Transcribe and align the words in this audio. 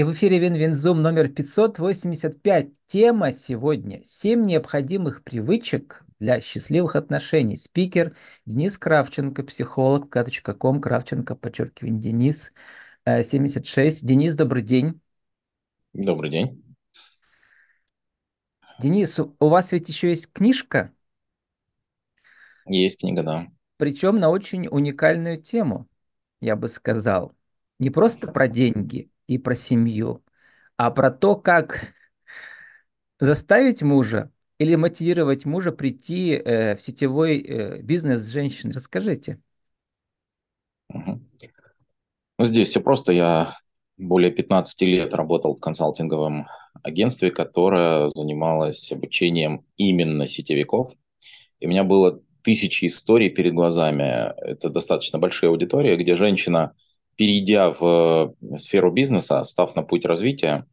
И 0.00 0.02
в 0.02 0.12
эфире 0.12 0.38
Win-Win 0.38 0.79
Zoom 0.79 1.02
номер 1.02 1.28
585. 1.28 2.68
Тема 2.86 3.34
сегодня 3.34 4.00
«Семь 4.02 4.46
необходимых 4.46 5.22
привычек 5.22 6.06
для 6.18 6.40
счастливых 6.40 6.96
отношений». 6.96 7.58
Спикер 7.58 8.16
Денис 8.46 8.78
Кравченко, 8.78 9.42
психолог, 9.42 10.06
vk.com, 10.06 10.80
Кравченко, 10.80 11.36
подчеркивание, 11.36 12.00
Денис, 12.00 12.54
76. 13.04 14.02
Э, 14.02 14.06
Денис, 14.06 14.34
добрый 14.34 14.62
день. 14.62 15.02
Добрый 15.92 16.30
день. 16.30 16.64
Денис, 18.80 19.18
у 19.18 19.48
вас 19.48 19.70
ведь 19.72 19.90
еще 19.90 20.08
есть 20.08 20.32
книжка? 20.32 20.94
Есть 22.64 23.00
книга, 23.00 23.22
да. 23.22 23.48
Причем 23.76 24.18
на 24.18 24.30
очень 24.30 24.66
уникальную 24.66 25.42
тему, 25.42 25.88
я 26.40 26.56
бы 26.56 26.70
сказал. 26.70 27.34
Не 27.78 27.90
просто 27.90 28.32
про 28.32 28.48
деньги, 28.48 29.10
и 29.30 29.38
про 29.38 29.54
семью, 29.54 30.24
а 30.76 30.90
про 30.90 31.12
то, 31.12 31.36
как 31.36 31.94
заставить 33.20 33.80
мужа 33.80 34.32
или 34.58 34.74
мотивировать 34.74 35.44
мужа 35.44 35.70
прийти 35.70 36.32
э, 36.32 36.74
в 36.74 36.82
сетевой 36.82 37.38
э, 37.38 37.80
бизнес 37.80 38.26
женщин. 38.26 38.72
Расскажите. 38.72 39.38
Ну, 40.88 41.20
здесь 42.40 42.70
все 42.70 42.80
просто. 42.80 43.12
Я 43.12 43.54
более 43.96 44.32
15 44.32 44.82
лет 44.82 45.14
работал 45.14 45.54
в 45.54 45.60
консалтинговом 45.60 46.48
агентстве, 46.82 47.30
которое 47.30 48.08
занималось 48.08 48.90
обучением 48.90 49.64
именно 49.76 50.26
сетевиков. 50.26 50.92
И 51.60 51.66
у 51.66 51.70
меня 51.70 51.84
было 51.84 52.20
тысячи 52.42 52.86
историй 52.86 53.30
перед 53.30 53.54
глазами. 53.54 54.34
Это 54.44 54.70
достаточно 54.70 55.20
большая 55.20 55.50
аудитория, 55.50 55.96
где 55.96 56.16
женщина 56.16 56.74
перейдя 57.16 57.70
в 57.70 58.34
э, 58.40 58.56
сферу 58.56 58.90
бизнеса, 58.90 59.44
став 59.44 59.76
на 59.76 59.82
путь 59.82 60.04
развития, 60.04 60.66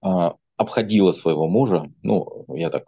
а, 0.00 0.34
обходила 0.56 1.12
своего 1.12 1.48
мужа, 1.48 1.90
ну, 2.02 2.44
я 2.48 2.70
так 2.70 2.84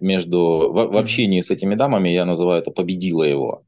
между, 0.00 0.70
в, 0.72 0.92
в 0.92 0.96
общении 0.96 1.40
с 1.40 1.50
этими 1.50 1.74
дамами, 1.74 2.08
я 2.10 2.24
называю 2.24 2.60
это 2.60 2.70
победила 2.70 3.22
его, 3.22 3.64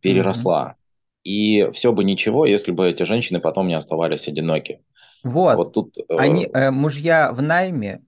переросла. 0.00 0.76
Mm-hmm. 0.76 1.20
И 1.24 1.70
все 1.72 1.92
бы 1.92 2.04
ничего, 2.04 2.46
если 2.46 2.70
бы 2.70 2.88
эти 2.88 3.02
женщины 3.02 3.40
потом 3.40 3.66
не 3.66 3.74
оставались 3.74 4.28
одиноки. 4.28 4.80
Вот, 5.24 5.56
вот 5.56 5.72
тут, 5.72 5.98
э, 5.98 6.16
они, 6.16 6.48
э, 6.52 6.70
мужья 6.70 7.32
в 7.32 7.42
найме, 7.42 8.04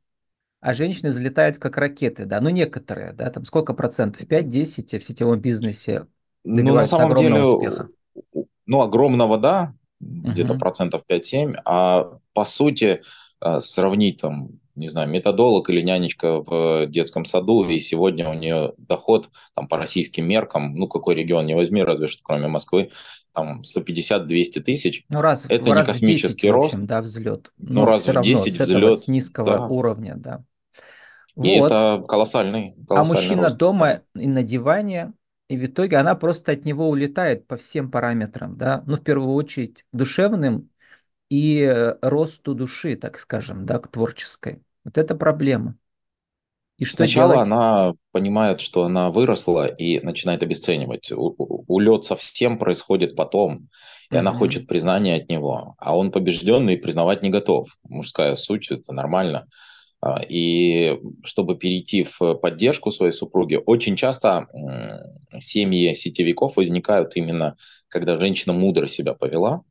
а 0.61 0.75
женщины 0.75 1.13
залетают 1.13 1.59
как 1.59 1.77
ракеты, 1.77 2.27
да, 2.27 2.41
ну 2.41 2.51
некоторые, 2.51 3.13
да, 3.13 3.31
там 3.31 3.45
сколько 3.45 3.75
процентов, 3.75 4.23
5-10 4.23 4.99
в 4.99 5.05
сетевом 5.05 5.41
бизнесе 5.41 6.07
добиваются 6.45 6.97
ну, 6.97 7.09
на 7.09 7.09
самом 7.09 7.17
деле, 7.17 7.43
успеха 7.43 7.89
ну, 8.69 8.83
огромного, 8.83 9.39
да, 9.39 9.75
где-то 9.99 10.53
uh-huh. 10.53 10.59
процентов 10.59 11.03
5-7, 11.11 11.57
а 11.65 12.19
по 12.35 12.45
сути 12.45 13.03
э, 13.41 13.61
сравнить 13.61 14.21
там, 14.21 14.51
не 14.77 14.89
знаю, 14.89 15.09
методолог 15.09 15.71
или 15.71 15.81
нянечка 15.81 16.41
в 16.41 16.87
детском 16.87 17.25
саду, 17.25 17.69
и 17.69 17.81
сегодня 17.81 18.29
у 18.29 18.35
нее 18.35 18.75
доход 18.77 19.31
там 19.57 19.67
по 19.67 19.79
российским 19.79 20.29
меркам, 20.29 20.75
ну, 20.75 20.87
какой 20.87 21.17
регион 21.17 21.47
не 21.47 21.57
возьми, 21.57 21.83
разве 21.83 22.07
что 22.09 22.23
кроме 22.23 22.47
Москвы, 22.47 22.91
там 23.33 23.63
150-200 23.63 24.61
тысяч. 24.61 25.05
Ну, 25.09 25.23
раз, 25.23 25.47
это 25.49 25.73
раз 25.73 25.81
не 25.81 25.85
космический 25.87 26.49
10, 26.49 26.51
рост. 26.51 26.75
общем, 26.75 26.87
да, 26.87 27.01
взлет. 27.01 27.53
Ну, 27.57 27.85
раз 27.87 28.07
в 28.07 28.21
10 28.21 28.61
взлет. 28.61 29.01
С 29.01 29.09
низкого 29.09 29.51
да. 29.51 29.67
уровня, 29.67 30.15
да. 30.17 30.45
И 31.43 31.59
вот. 31.59 31.67
это 31.67 32.05
колоссальный, 32.07 32.75
колоссальный 32.87 32.97
А 32.97 33.05
мужчина 33.05 33.45
рост. 33.45 33.57
дома 33.57 34.01
и 34.15 34.27
на 34.27 34.43
диване 34.43 35.13
и 35.49 35.57
в 35.57 35.65
итоге 35.65 35.97
она 35.97 36.15
просто 36.15 36.53
от 36.53 36.65
него 36.65 36.89
улетает 36.89 37.47
по 37.47 37.57
всем 37.57 37.91
параметрам, 37.91 38.57
да, 38.57 38.83
ну, 38.87 38.97
в 38.97 39.03
первую 39.03 39.35
очередь, 39.35 39.85
душевным 39.93 40.71
и 41.31 41.61
э, 41.63 41.97
росту 42.03 42.55
души, 42.55 42.97
так 42.97 43.19
скажем, 43.19 43.67
да, 43.67 43.79
к 43.79 43.89
творческой. 43.89 44.63
Вот 44.85 44.99
это 44.99 45.15
проблема. 45.15 45.77
И 46.77 46.85
что 46.85 46.99
Сначала 46.99 47.33
делать? 47.33 47.49
она 47.49 47.95
понимает, 48.13 48.61
что 48.61 48.85
она 48.85 49.11
выросла 49.11 49.67
и 49.67 49.99
начинает 50.01 50.45
обесценивать. 50.45 51.11
Улет 51.13 52.05
совсем 52.05 52.57
происходит 52.57 53.17
потом, 53.17 53.69
и 54.11 54.15
mm-hmm. 54.15 54.19
она 54.19 54.33
хочет 54.33 54.69
признания 54.69 55.17
от 55.17 55.29
него, 55.29 55.75
а 55.79 55.97
он 55.97 56.13
побежденный 56.13 56.75
и 56.75 56.81
признавать 56.81 57.23
не 57.23 57.31
готов. 57.31 57.77
Мужская 57.83 58.37
суть 58.37 58.71
это 58.71 58.93
нормально. 58.93 59.49
А, 60.01 60.21
и 60.29 61.01
чтобы 61.25 61.57
перейти 61.57 62.05
в 62.05 62.35
поддержку 62.35 62.91
своей 62.91 63.13
супруги, 63.13 63.59
очень 63.65 63.97
часто 63.97 64.47
семьи 65.41 65.95
сетевиков 65.95 66.57
возникают 66.57 67.17
именно, 67.17 67.57
когда 67.89 68.19
женщина 68.19 68.53
мудро 68.53 68.87
себя 68.87 69.15
повела, 69.15 69.65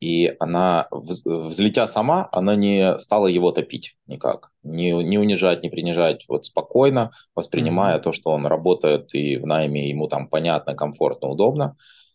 и 0.00 0.32
она, 0.38 0.86
взлетя 0.90 1.86
сама, 1.88 2.28
она 2.30 2.54
не 2.54 2.98
стала 2.98 3.26
его 3.26 3.50
топить 3.50 3.96
никак, 4.06 4.50
не, 4.62 4.92
не 4.92 5.18
унижать, 5.18 5.62
не 5.62 5.70
принижать, 5.70 6.24
вот 6.28 6.44
спокойно 6.44 7.10
воспринимая 7.34 7.98
mm-hmm. 7.98 8.02
то, 8.02 8.12
что 8.12 8.30
он 8.30 8.46
работает 8.46 9.12
и 9.14 9.36
в 9.38 9.46
найме 9.46 9.88
ему 9.88 10.06
там 10.06 10.28
понятно, 10.28 10.74
комфортно, 10.74 11.28
удобно, 11.28 11.74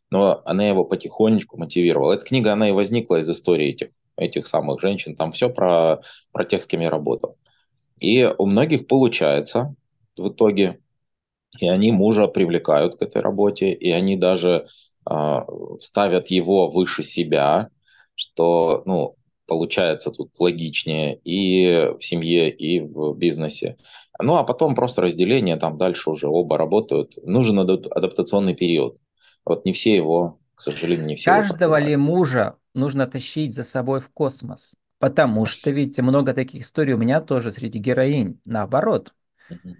но 0.10 0.42
она 0.46 0.66
его 0.66 0.86
потихонечку 0.86 1.58
мотивировала. 1.58 2.14
Эта 2.14 2.26
книга, 2.26 2.54
она 2.54 2.70
и 2.70 2.72
возникла 2.72 3.20
из 3.20 3.30
истории 3.30 3.70
этих, 3.70 3.90
этих 4.16 4.48
самых 4.48 4.80
женщин, 4.80 5.16
там 5.16 5.32
все 5.32 5.50
про, 5.50 6.02
про 6.32 6.46
тех, 6.46 6.64
с 6.64 6.68
кем 6.68 6.80
я 6.80 6.90
работал. 6.90 7.38
И 8.04 8.30
у 8.38 8.46
многих 8.46 8.88
получается 8.88 9.76
в 10.18 10.28
итоге, 10.28 10.82
и 11.62 11.70
они 11.70 11.94
мужа 11.94 12.28
привлекают 12.28 12.96
к 12.98 13.02
этой 13.02 13.22
работе, 13.22 13.72
и 13.72 13.92
они 13.92 14.18
даже 14.18 14.68
э, 15.10 15.40
ставят 15.80 16.28
его 16.28 16.70
выше 16.70 17.02
себя, 17.02 17.70
что, 18.16 18.84
ну, 18.86 19.16
получается 19.48 20.12
тут 20.12 20.38
логичнее 20.38 21.18
и 21.24 21.94
в 21.98 22.04
семье, 22.04 22.50
и 22.52 22.82
в 22.82 23.14
бизнесе. 23.16 23.78
Ну, 24.20 24.36
а 24.36 24.44
потом 24.44 24.76
просто 24.76 25.02
разделение, 25.02 25.56
там 25.56 25.78
дальше 25.78 26.10
уже 26.10 26.28
оба 26.28 26.58
работают. 26.58 27.14
Нужен 27.24 27.58
адаптационный 27.60 28.54
период. 28.54 28.98
Вот 29.46 29.64
не 29.64 29.72
все 29.72 29.96
его, 29.96 30.40
к 30.56 30.62
сожалению, 30.62 31.06
не 31.06 31.16
все 31.16 31.32
Каждого 31.32 31.80
ли 31.80 31.96
мужа 31.96 32.58
нужно 32.74 33.08
тащить 33.08 33.56
за 33.56 33.64
собой 33.64 34.02
в 34.02 34.10
космос? 34.10 34.76
Потому 35.04 35.46
что, 35.46 35.70
видите, 35.70 36.02
много 36.02 36.34
таких 36.34 36.62
историй 36.62 36.94
у 36.94 36.98
меня 36.98 37.20
тоже 37.20 37.52
среди 37.52 37.78
героинь. 37.78 38.40
Наоборот, 38.46 39.14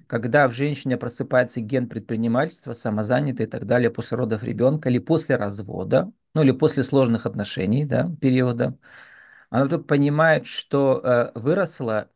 когда 0.06 0.50
в 0.50 0.52
женщине 0.52 0.98
просыпается 0.98 1.62
ген 1.62 1.88
предпринимательства, 1.88 2.74
самозанятый 2.74 3.46
и 3.46 3.50
так 3.50 3.66
далее 3.66 3.90
после 3.90 4.18
родов 4.18 4.44
ребенка 4.44 4.90
или 4.90 5.00
после 5.00 5.38
развода, 5.38 6.12
ну 6.34 6.44
или 6.44 6.52
после 6.52 6.84
сложных 6.84 7.26
отношений, 7.26 7.86
да, 7.86 8.12
периода, 8.20 8.78
она 9.50 9.64
вдруг 9.64 9.88
понимает, 9.88 10.46
что 10.46 11.00
э, 11.02 11.32
выросла, 11.40 12.10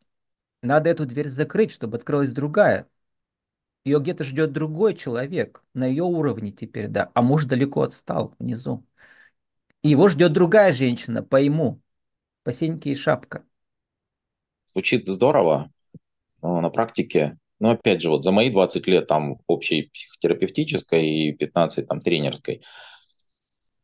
надо 0.62 0.90
эту 0.90 1.06
дверь 1.06 1.28
закрыть, 1.28 1.70
чтобы 1.70 1.96
открылась 1.96 2.30
другая. 2.30 2.86
Ее 3.86 4.00
где-то 4.00 4.22
ждет 4.22 4.52
другой 4.52 4.94
человек 4.94 5.64
на 5.72 5.86
ее 5.86 6.04
уровне 6.04 6.50
теперь, 6.50 6.88
да, 6.88 7.10
а 7.14 7.22
муж 7.22 7.46
далеко 7.46 7.84
отстал 7.84 8.34
внизу. 8.38 8.84
И 9.80 9.88
его 9.88 10.08
ждет 10.08 10.34
другая 10.34 10.74
женщина 10.74 11.22
по 11.22 11.36
ему, 11.40 11.80
Посеньки 12.48 12.88
и 12.88 12.94
шапка. 12.94 13.44
Звучит 14.64 15.06
здорово, 15.06 15.70
но 16.40 16.62
на 16.62 16.70
практике, 16.70 17.36
ну 17.60 17.68
опять 17.68 18.00
же, 18.00 18.08
вот 18.08 18.24
за 18.24 18.32
мои 18.32 18.48
20 18.48 18.86
лет 18.86 19.06
там 19.06 19.36
общей 19.46 19.90
психотерапевтической 19.92 21.06
и 21.06 21.32
15 21.32 21.86
там 21.86 22.00
тренерской 22.00 22.62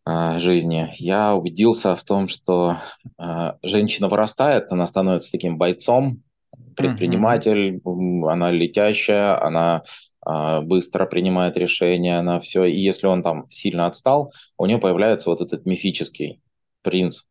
э, 0.07 0.39
жизни, 0.39 0.89
я 0.97 1.35
убедился 1.35 1.95
в 1.95 2.05
том, 2.05 2.27
что 2.27 2.79
э, 3.19 3.53
женщина 3.63 4.09
вырастает, 4.09 4.73
она 4.73 4.87
становится 4.87 5.31
таким 5.31 5.59
бойцом, 5.59 6.23
предприниматель, 6.75 7.83
uh-huh. 7.85 8.33
она 8.33 8.51
летящая, 8.51 9.45
она 9.45 9.83
э, 10.27 10.63
быстро 10.63 11.05
принимает 11.05 11.59
решения, 11.59 12.17
она 12.17 12.41
все. 12.41 12.65
И 12.65 12.79
если 12.79 13.09
он 13.09 13.23
там 13.23 13.45
сильно 13.51 13.85
отстал, 13.85 14.33
у 14.57 14.65
нее 14.65 14.79
появляется 14.79 15.29
вот 15.29 15.43
этот 15.43 15.67
мифический 15.67 16.41
принц, 16.81 17.25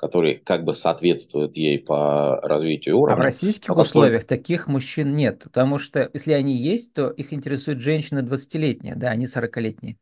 который 0.00 0.36
как 0.36 0.64
бы 0.64 0.74
соответствует 0.74 1.54
ей 1.56 1.78
по 1.78 2.40
развитию 2.40 2.98
уровня. 2.98 3.16
А 3.16 3.20
в 3.20 3.24
российских 3.24 3.68
а 3.68 3.74
условиях 3.74 4.24
таких 4.24 4.66
мужчин 4.66 5.14
нет, 5.14 5.42
потому 5.44 5.78
что 5.78 6.08
если 6.14 6.32
они 6.32 6.56
есть, 6.56 6.94
то 6.94 7.10
их 7.10 7.34
интересует 7.34 7.80
женщина 7.80 8.20
20-летняя, 8.20 8.94
да, 8.96 9.10
а 9.10 9.14
не 9.16 9.26
40-летняя. 9.26 9.96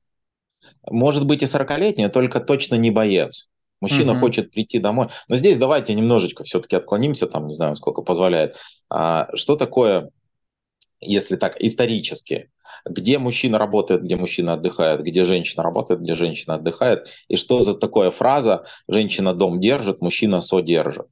Может 0.88 1.26
быть 1.26 1.42
и 1.42 1.46
40-летняя, 1.46 2.08
только 2.10 2.38
точно 2.38 2.76
не 2.76 2.92
боец. 2.92 3.50
Мужчина 3.80 4.12
угу. 4.12 4.20
хочет 4.20 4.52
прийти 4.52 4.78
домой. 4.78 5.08
Но 5.28 5.34
здесь 5.34 5.58
давайте 5.58 5.94
немножечко 5.94 6.44
все-таки 6.44 6.76
отклонимся, 6.76 7.26
там 7.26 7.48
не 7.48 7.54
знаю, 7.54 7.74
сколько 7.74 8.02
позволяет. 8.02 8.56
А, 8.88 9.28
что 9.34 9.56
такое, 9.56 10.10
если 11.00 11.36
так, 11.36 11.56
исторически? 11.60 12.50
где 12.84 13.18
мужчина 13.18 13.58
работает, 13.58 14.02
где 14.02 14.16
мужчина 14.16 14.54
отдыхает, 14.54 15.02
где 15.02 15.24
женщина 15.24 15.62
работает, 15.62 16.00
где 16.00 16.14
женщина 16.14 16.54
отдыхает, 16.54 17.08
и 17.28 17.36
что 17.36 17.60
за 17.60 17.74
такая 17.74 18.10
фраза 18.10 18.64
«женщина 18.88 19.34
дом 19.34 19.60
держит, 19.60 20.00
мужчина 20.00 20.40
содержит». 20.40 21.06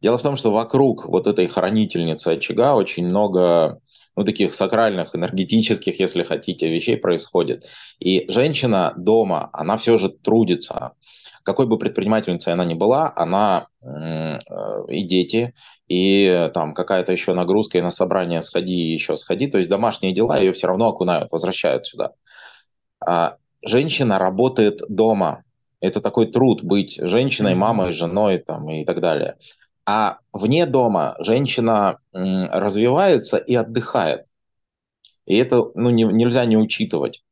Дело 0.00 0.16
в 0.16 0.22
том, 0.22 0.36
что 0.36 0.50
вокруг 0.50 1.06
вот 1.06 1.26
этой 1.26 1.46
хранительницы 1.46 2.28
очага 2.28 2.74
очень 2.74 3.06
много 3.06 3.80
ну, 4.16 4.24
таких 4.24 4.54
сакральных, 4.54 5.14
энергетических, 5.14 6.00
если 6.00 6.22
хотите, 6.22 6.68
вещей 6.68 6.96
происходит. 6.96 7.66
И 7.98 8.24
женщина 8.28 8.94
дома, 8.96 9.50
она 9.52 9.76
все 9.76 9.98
же 9.98 10.08
трудится, 10.08 10.92
какой 11.42 11.66
бы 11.66 11.78
предпринимательницей 11.78 12.52
она 12.52 12.64
ни 12.64 12.74
была, 12.74 13.12
она 13.16 13.68
э, 13.82 14.38
и 14.88 15.02
дети, 15.02 15.54
и 15.88 16.50
там 16.54 16.74
какая-то 16.74 17.12
еще 17.12 17.34
нагрузка, 17.34 17.78
и 17.78 17.82
на 17.82 17.90
собрание 17.90 18.42
сходи, 18.42 18.74
и 18.74 18.92
еще 18.92 19.16
сходи, 19.16 19.46
то 19.46 19.58
есть 19.58 19.70
домашние 19.70 20.12
дела 20.12 20.38
ее 20.38 20.52
все 20.52 20.66
равно 20.66 20.88
окунают, 20.88 21.32
возвращают 21.32 21.86
сюда. 21.86 22.12
А 23.04 23.36
женщина 23.62 24.18
работает 24.18 24.80
дома, 24.88 25.44
это 25.80 26.00
такой 26.00 26.26
труд 26.26 26.62
быть 26.62 26.98
женщиной, 27.00 27.54
мамой, 27.54 27.92
женой 27.92 28.38
там, 28.38 28.68
и 28.70 28.84
так 28.84 29.00
далее. 29.00 29.36
А 29.86 30.18
вне 30.32 30.66
дома 30.66 31.16
женщина 31.20 31.98
развивается 32.12 33.38
и 33.38 33.54
отдыхает. 33.54 34.26
И 35.24 35.36
это 35.36 35.64
ну, 35.74 35.90
не, 35.90 36.04
нельзя 36.04 36.44
не 36.44 36.56
учитывать. 36.56 37.24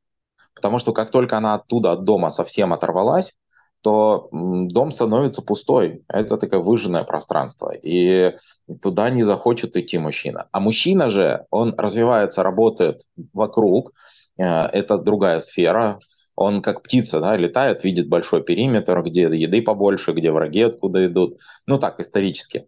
Потому 0.55 0.79
что 0.79 0.93
как 0.93 1.11
только 1.11 1.37
она 1.37 1.55
оттуда, 1.55 1.93
от 1.93 2.05
дома 2.05 2.31
совсем 2.31 2.73
оторвалась, 2.73 3.35
то 3.83 4.29
дом 4.33 4.91
становится 4.91 5.43
пустой. 5.43 6.05
Это 6.09 6.37
такое 6.37 6.61
выжженное 6.61 7.05
пространство. 7.05 7.71
И 7.71 8.35
туда 8.83 9.11
не 9.11 9.23
захочет 9.23 9.77
идти 9.77 9.99
мужчина. 9.99 10.49
А 10.53 10.61
мужчина 10.61 11.09
же, 11.09 11.47
он 11.51 11.75
развивается, 11.77 12.43
работает 12.43 13.03
вокруг. 13.33 13.93
Э, 14.37 14.67
это 14.67 14.99
другая 14.99 15.41
сфера. 15.41 16.01
Он 16.35 16.63
как 16.63 16.83
птица, 16.83 17.21
да, 17.21 17.37
летает, 17.37 17.85
видит 17.85 18.09
большой 18.09 18.43
периметр, 18.43 19.03
где 19.03 19.23
еды 19.23 19.63
побольше, 19.63 20.13
где 20.13 20.31
враги 20.31 20.63
откуда 20.63 21.07
идут. 21.07 21.39
Ну 21.67 21.79
так, 21.79 22.01
исторически. 22.01 22.67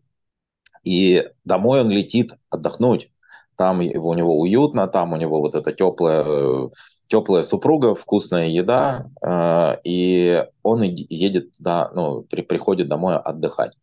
И 0.82 1.28
домой 1.44 1.80
он 1.80 1.90
летит 1.90 2.32
отдохнуть 2.48 3.10
там 3.60 3.80
у 3.80 4.14
него 4.14 4.40
уютно, 4.40 4.86
там 4.88 5.12
у 5.12 5.16
него 5.16 5.40
вот 5.40 5.54
эта 5.54 5.70
теплая, 5.70 6.70
теплая 7.08 7.42
супруга, 7.42 7.94
вкусная 7.94 8.48
еда, 8.48 9.10
э, 9.22 9.76
и 9.84 10.46
он 10.62 10.80
едет 10.82 11.52
туда, 11.52 11.90
ну, 11.94 12.22
при, 12.22 12.40
приходит 12.40 12.88
домой 12.88 13.18
отдыхать. 13.18 13.76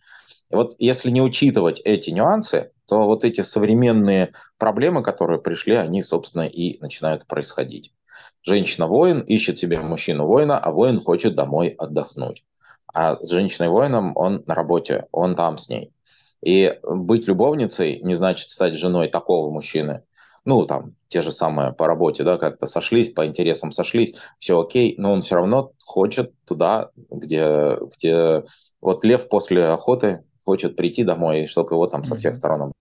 И 0.50 0.56
вот 0.56 0.74
если 0.80 1.12
не 1.12 1.22
учитывать 1.22 1.80
эти 1.86 2.10
нюансы, 2.10 2.72
то 2.88 3.04
вот 3.06 3.24
эти 3.24 3.42
современные 3.42 4.32
проблемы, 4.58 5.04
которые 5.04 5.40
пришли, 5.40 5.76
они, 5.76 6.02
собственно, 6.02 6.48
и 6.48 6.80
начинают 6.82 7.28
происходить. 7.28 7.94
Женщина-воин 8.42 9.20
ищет 9.20 9.60
себе 9.60 9.80
мужчину-воина, 9.80 10.58
а 10.58 10.72
воин 10.72 11.00
хочет 11.00 11.36
домой 11.36 11.68
отдохнуть. 11.68 12.44
А 12.92 13.22
с 13.22 13.30
женщиной-воином 13.30 14.14
он 14.16 14.44
на 14.48 14.56
работе, 14.56 15.06
он 15.12 15.36
там 15.36 15.60
с 15.60 15.70
ней. 15.70 15.94
И 16.44 16.80
быть 16.84 17.28
любовницей 17.28 18.00
не 18.02 18.16
значит 18.16 18.50
стать 18.50 18.76
женой 18.76 19.08
такого 19.08 19.52
мужчины. 19.52 20.04
Ну, 20.46 20.66
там, 20.66 20.92
те 21.10 21.22
же 21.22 21.32
самые 21.32 21.74
по 21.74 21.88
работе, 21.88 22.24
да, 22.24 22.38
как-то 22.38 22.68
сошлись, 22.68 23.10
по 23.10 23.26
интересам 23.26 23.72
сошлись, 23.72 24.16
все 24.40 24.60
окей, 24.60 24.96
но 24.98 25.12
он 25.12 25.22
все 25.22 25.36
равно 25.36 25.74
хочет 25.84 26.32
туда, 26.46 26.92
где, 26.96 27.78
где 27.98 28.44
вот 28.80 29.04
лев 29.04 29.28
после 29.28 29.66
охоты 29.66 30.24
хочет 30.46 30.78
прийти 30.78 31.04
домой, 31.04 31.48
чтобы 31.48 31.76
его 31.76 31.88
там 31.88 32.06
со 32.06 32.16
всех 32.16 32.38
сторон 32.38 32.72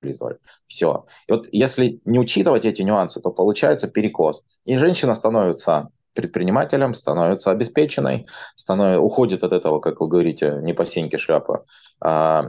облизывали. 0.00 0.38
Все. 0.66 1.06
И 1.28 1.32
вот 1.32 1.46
если 1.52 2.00
не 2.04 2.18
учитывать 2.18 2.64
эти 2.64 2.82
нюансы, 2.82 3.20
то 3.20 3.30
получается 3.30 3.86
перекос. 3.86 4.44
И 4.64 4.76
женщина 4.76 5.14
становится 5.14 5.90
предпринимателем, 6.14 6.94
становится 6.94 7.50
обеспеченной, 7.50 8.26
станов... 8.56 9.02
уходит 9.02 9.44
от 9.44 9.52
этого, 9.52 9.80
как 9.80 10.00
вы 10.00 10.08
говорите, 10.08 10.58
не 10.62 10.72
по 10.72 10.84
сеньке 10.84 11.18
шляпа, 11.18 11.64
а, 12.00 12.40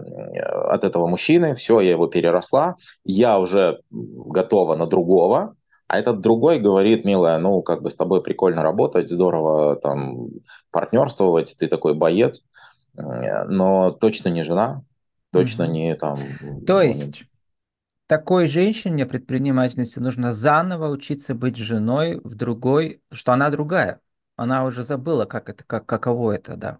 от 0.69 0.83
этого 0.83 1.07
мужчины, 1.07 1.55
все, 1.55 1.79
я 1.79 1.91
его 1.91 2.07
переросла, 2.07 2.75
я 3.03 3.39
уже 3.39 3.79
готова 3.91 4.75
на 4.75 4.85
другого, 4.85 5.55
а 5.87 5.99
этот 5.99 6.21
другой 6.21 6.59
говорит, 6.59 7.05
милая, 7.05 7.37
ну, 7.37 7.61
как 7.61 7.83
бы 7.83 7.89
с 7.89 7.95
тобой 7.95 8.23
прикольно 8.23 8.63
работать, 8.63 9.09
здорово 9.09 9.75
там 9.75 10.29
партнерствовать, 10.71 11.55
ты 11.59 11.67
такой 11.67 11.93
боец, 11.93 12.43
но 12.95 13.91
точно 13.91 14.29
не 14.29 14.43
жена, 14.43 14.83
точно 15.31 15.67
не 15.67 15.95
там... 15.95 16.17
То 16.65 16.81
есть 16.81 17.23
такой 18.17 18.45
женщине 18.47 19.07
предпринимательности 19.07 19.97
нужно 19.97 20.31
заново 20.31 20.89
учиться 20.89 21.33
быть 21.33 21.55
женой 21.57 22.19
в 22.23 22.35
другой, 22.35 23.01
что 23.11 23.31
она 23.33 23.49
другая. 23.49 24.01
Она 24.35 24.65
уже 24.65 24.83
забыла, 24.83 25.25
как 25.25 25.49
это, 25.49 25.63
как, 25.63 25.87
каково 25.87 26.33
это, 26.33 26.55
да. 26.55 26.79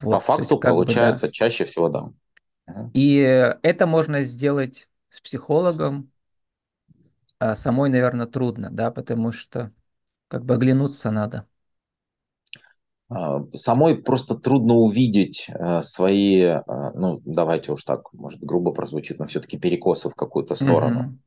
Вот, 0.00 0.12
По 0.12 0.20
факту 0.20 0.56
есть, 0.56 0.60
получается 0.60 1.26
бы, 1.26 1.32
да. 1.32 1.32
чаще 1.32 1.64
всего 1.64 1.88
да. 1.88 2.12
И 2.94 3.16
это 3.62 3.86
можно 3.86 4.22
сделать 4.22 4.88
с 5.10 5.20
психологом. 5.20 6.10
А 7.38 7.54
самой, 7.56 7.90
наверное, 7.90 8.26
трудно, 8.26 8.70
да, 8.70 8.90
потому 8.90 9.32
что 9.32 9.72
как 10.28 10.44
бы 10.44 10.54
оглянуться 10.54 11.10
надо. 11.10 11.46
А, 13.14 13.44
самой 13.52 13.96
просто 13.96 14.34
трудно 14.34 14.74
увидеть 14.74 15.46
э, 15.48 15.80
свои, 15.82 16.40
э, 16.40 16.62
ну, 16.94 17.22
давайте 17.24 17.70
уж 17.72 17.84
так, 17.84 18.12
может, 18.12 18.40
грубо 18.40 18.72
прозвучит, 18.72 19.20
но 19.20 19.26
все-таки 19.26 19.56
перекосы 19.56 20.08
в 20.08 20.16
какую-то 20.16 20.54
сторону. 20.54 21.00
Угу. 21.00 21.18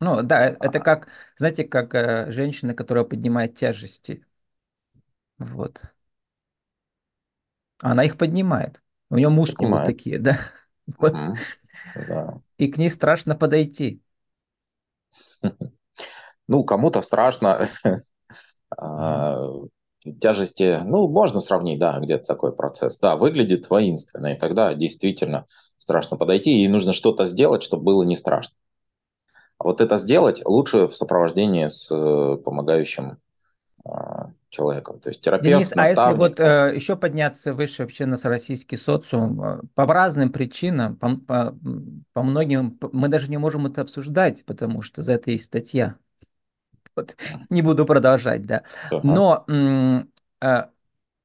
Ну, 0.00 0.22
да, 0.22 0.50
э, 0.50 0.56
это 0.60 0.78
а. 0.78 0.82
как, 0.82 1.08
знаете, 1.36 1.64
как 1.64 2.30
женщина, 2.32 2.72
которая 2.74 3.04
поднимает 3.04 3.56
тяжести. 3.56 4.24
Вот. 5.38 5.82
Она 7.82 8.04
их 8.04 8.16
поднимает. 8.16 8.82
У 9.10 9.16
нее 9.16 9.28
мускулы 9.28 9.70
поднимает. 9.70 9.86
такие, 9.86 10.18
да? 10.18 10.38
Вот. 10.98 11.14
Угу. 11.14 11.36
да. 12.06 12.40
И 12.58 12.70
к 12.70 12.76
ней 12.76 12.90
страшно 12.90 13.34
подойти. 13.34 14.02
Ну, 16.46 16.62
кому-то 16.62 17.00
страшно. 17.00 17.66
Тяжести, 20.20 20.80
ну, 20.84 21.08
можно 21.08 21.40
сравнить, 21.40 21.78
да, 21.78 21.98
где-то 21.98 22.26
такой 22.26 22.54
процесс. 22.54 22.98
Да, 22.98 23.16
выглядит 23.16 23.70
воинственно, 23.70 24.34
и 24.34 24.38
тогда 24.38 24.74
действительно 24.74 25.46
страшно 25.78 26.18
подойти, 26.18 26.62
и 26.62 26.68
нужно 26.68 26.92
что-то 26.92 27.24
сделать, 27.24 27.62
чтобы 27.62 27.84
было 27.84 28.02
не 28.02 28.16
страшно. 28.16 28.54
А 29.58 29.64
вот 29.64 29.80
это 29.80 29.96
сделать 29.96 30.42
лучше 30.44 30.88
в 30.88 30.96
сопровождении 30.96 31.68
с 31.68 31.90
э, 31.90 32.36
помогающим 32.36 33.18
э, 33.86 33.90
человеком. 34.50 35.00
То 35.00 35.08
есть 35.08 35.20
терапевт, 35.20 35.46
Денис, 35.46 35.74
наставник. 35.74 35.98
а 35.98 36.10
если 36.10 36.18
вот 36.18 36.40
э, 36.40 36.74
еще 36.74 36.96
подняться 36.96 37.54
выше 37.54 37.82
вообще 37.82 38.04
на 38.04 38.16
российский 38.16 38.76
социум, 38.76 39.42
э, 39.42 39.60
по 39.74 39.86
разным 39.86 40.32
причинам, 40.32 40.96
по, 40.96 41.16
по, 41.16 41.56
по 42.12 42.22
многим, 42.22 42.78
мы 42.92 43.08
даже 43.08 43.30
не 43.30 43.38
можем 43.38 43.66
это 43.66 43.80
обсуждать, 43.80 44.44
потому 44.44 44.82
что 44.82 45.02
за 45.02 45.14
это 45.14 45.30
есть 45.30 45.44
статья 45.44 45.96
вот, 46.96 47.16
не 47.50 47.62
буду 47.62 47.86
продолжать, 47.86 48.46
да. 48.46 48.64
Но 49.02 49.44
э, 50.40 50.62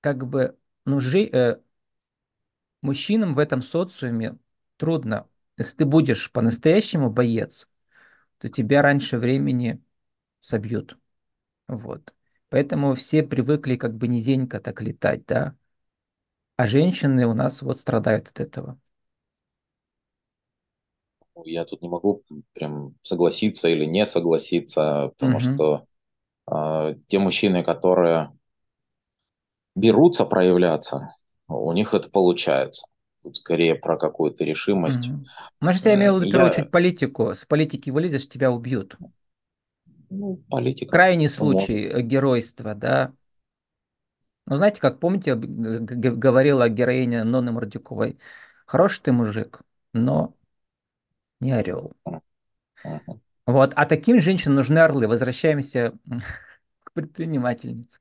как 0.01 0.27
бы 0.27 0.57
ну, 0.85 0.99
жи, 0.99 1.29
э, 1.31 1.59
мужчинам 2.81 3.35
в 3.35 3.39
этом 3.39 3.61
социуме 3.61 4.37
трудно. 4.77 5.27
Если 5.57 5.77
ты 5.77 5.85
будешь 5.85 6.31
по-настоящему 6.31 7.09
боец, 7.09 7.69
то 8.37 8.49
тебя 8.49 8.81
раньше 8.81 9.17
времени 9.17 9.83
собьют. 10.39 10.97
Вот. 11.67 12.13
Поэтому 12.49 12.95
все 12.95 13.23
привыкли 13.23 13.75
как 13.75 13.95
бы 13.95 14.07
низенько 14.07 14.59
так 14.59 14.81
летать, 14.81 15.25
да. 15.25 15.55
А 16.55 16.67
женщины 16.67 17.25
у 17.25 17.33
нас 17.33 17.61
вот 17.61 17.77
страдают 17.77 18.29
от 18.29 18.39
этого 18.39 18.79
я 21.45 21.65
тут 21.65 21.81
не 21.81 21.89
могу 21.89 22.23
прям 22.53 22.95
согласиться 23.01 23.69
или 23.69 23.85
не 23.85 24.05
согласиться, 24.05 25.11
потому 25.17 25.37
угу. 25.37 25.39
что 25.39 25.85
э, 26.51 26.95
те 27.07 27.19
мужчины, 27.19 27.63
которые 27.63 28.31
берутся 29.75 30.25
проявляться, 30.25 31.15
у 31.47 31.71
них 31.73 31.93
это 31.93 32.09
получается. 32.09 32.87
Тут 33.21 33.37
скорее 33.37 33.75
про 33.75 33.97
какую-то 33.97 34.43
решимость. 34.45 35.09
Угу. 35.09 35.25
Ну, 35.61 35.71
я 35.71 35.95
имел 35.95 36.17
в 36.17 36.21
виду, 36.21 36.29
в 36.29 36.31
первую 36.31 36.51
очередь, 36.51 36.71
политику. 36.71 37.33
С 37.33 37.45
политики 37.45 37.89
вылезешь, 37.89 38.29
тебя 38.29 38.51
убьют. 38.51 38.97
Ну, 40.09 40.37
политика. 40.49 40.91
Крайний 40.91 41.27
случай 41.27 41.89
может. 41.89 42.05
геройства, 42.07 42.75
да. 42.75 43.13
Ну, 44.45 44.55
знаете, 44.55 44.81
как 44.81 44.99
помните, 44.99 45.35
говорила 45.35 46.67
героиня 46.69 47.23
Нонны 47.23 47.51
Мордюковой, 47.51 48.17
хороший 48.65 49.01
ты 49.03 49.11
мужик, 49.11 49.61
но 49.93 50.33
не 51.39 51.51
орел. 51.51 51.93
Вот, 53.45 53.71
а 53.75 53.85
таким 53.85 54.21
женщинам 54.21 54.55
нужны 54.55 54.77
орлы. 54.79 55.07
Возвращаемся 55.07 55.93
к 56.83 56.93
предпринимательнице. 56.93 57.99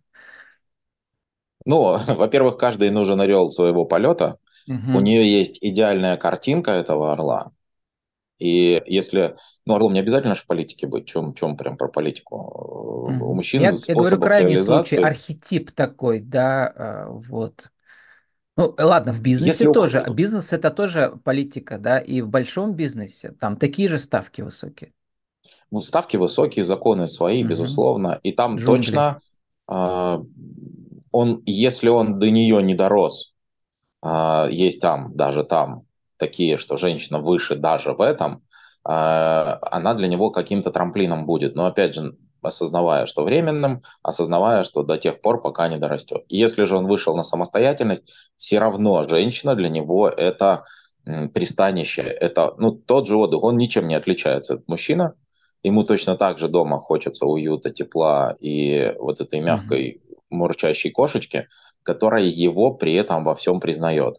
Ну, 1.64 1.99
во-первых, 2.07 2.57
каждый 2.59 2.90
нужен 2.90 3.21
орел 3.21 3.50
своего 3.50 3.85
полета. 3.85 4.38
Угу. 4.68 4.99
У 4.99 5.00
нее 5.00 5.26
есть 5.26 5.59
идеальная 5.61 6.16
картинка 6.16 6.73
этого 6.73 7.12
орла. 7.12 7.52
И 8.38 8.80
если, 8.87 9.35
ну, 9.66 9.75
орлом 9.75 9.92
не 9.92 10.00
обязательно 10.00 10.35
в 10.35 10.47
политике 10.47 10.87
быть, 10.87 11.07
чем, 11.07 11.35
чем 11.35 11.57
прям 11.57 11.76
про 11.76 11.88
политику. 11.88 13.09
У 13.21 13.35
мужчин 13.35 13.62
я, 13.62 13.73
я 13.73 13.95
говорю 13.95 14.21
крайний 14.21 14.59
случай, 14.59 14.99
архетип 14.99 15.73
такой, 15.73 16.21
да, 16.21 16.66
а, 16.68 17.07
вот. 17.09 17.68
Ну, 18.59 18.75
ладно, 18.77 19.12
в 19.12 19.21
бизнесе 19.21 19.50
Если 19.50 19.73
тоже. 19.73 19.99
Уходит. 19.99 20.17
Бизнес 20.17 20.53
это 20.53 20.71
тоже 20.71 21.12
политика, 21.23 21.79
да, 21.79 22.00
и 22.00 22.21
в 22.21 22.29
большом 22.29 22.75
бизнесе 22.75 23.31
там 23.31 23.57
такие 23.57 23.88
же 23.88 23.99
ставки 23.99 24.43
высокие. 24.43 24.93
Ну, 25.71 25.79
ставки 25.79 26.17
высокие, 26.17 26.65
законы 26.65 27.07
свои, 27.07 27.43
угу. 27.43 27.50
безусловно, 27.50 28.19
и 28.25 28.33
там 28.33 28.57
Джунгли. 28.57 28.77
точно 28.77 29.21
э, 29.71 30.19
он, 31.12 31.43
если 31.47 31.88
он 31.88 32.19
до 32.19 32.31
нее 32.31 32.61
не 32.61 32.75
дорос, 32.75 33.33
а, 34.03 34.49
есть 34.50 34.81
там, 34.81 35.17
даже 35.17 35.45
там, 35.45 35.83
такие, 36.17 36.57
что 36.57 36.77
женщина 36.77 37.21
выше 37.21 37.55
даже 37.55 37.93
в 37.93 38.00
этом, 38.00 38.43
а, 38.83 39.59
она 39.62 39.95
для 39.95 40.09
него 40.09 40.31
каким-то 40.31 40.71
трамплином 40.71 41.27
будет. 41.27 41.55
Но 41.55 41.67
опять 41.67 41.95
же, 41.95 42.17
осознавая, 42.42 43.07
что 43.07 43.25
временным, 43.25 43.83
осознавая, 44.02 44.64
что 44.64 44.83
до 44.83 44.97
тех 44.97 45.21
пор, 45.21 45.40
пока 45.40 45.68
не 45.68 45.76
дорастет. 45.76 46.25
И 46.28 46.37
если 46.37 46.64
же 46.64 46.76
он 46.76 46.87
вышел 46.87 47.16
на 47.16 47.25
самостоятельность, 47.25 48.12
все 48.37 48.59
равно 48.59 49.04
женщина 49.04 49.54
для 49.54 49.68
него 49.68 50.09
это 50.09 50.64
пристанище, 51.33 52.02
это 52.02 52.54
ну, 52.59 52.73
тот 52.73 53.07
же 53.07 53.16
отдых, 53.16 53.42
он 53.42 53.57
ничем 53.57 53.88
не 53.88 53.95
отличается 53.95 54.54
от 54.54 54.68
мужчина, 54.68 55.14
ему 55.62 55.85
точно 55.85 56.16
так 56.16 56.38
же 56.38 56.49
дома 56.49 56.78
хочется 56.78 57.26
уюта, 57.26 57.71
тепла 57.71 58.35
и 58.40 58.95
вот 58.99 59.21
этой 59.21 59.40
мягкой 59.40 60.00
mm-hmm. 60.02 60.16
мурчащей 60.30 60.90
кошечки, 60.90 61.49
которая 61.83 62.25
его 62.25 62.75
при 62.75 62.95
этом 62.95 63.25
во 63.25 63.35
всем 63.35 63.61
признает. 63.61 64.18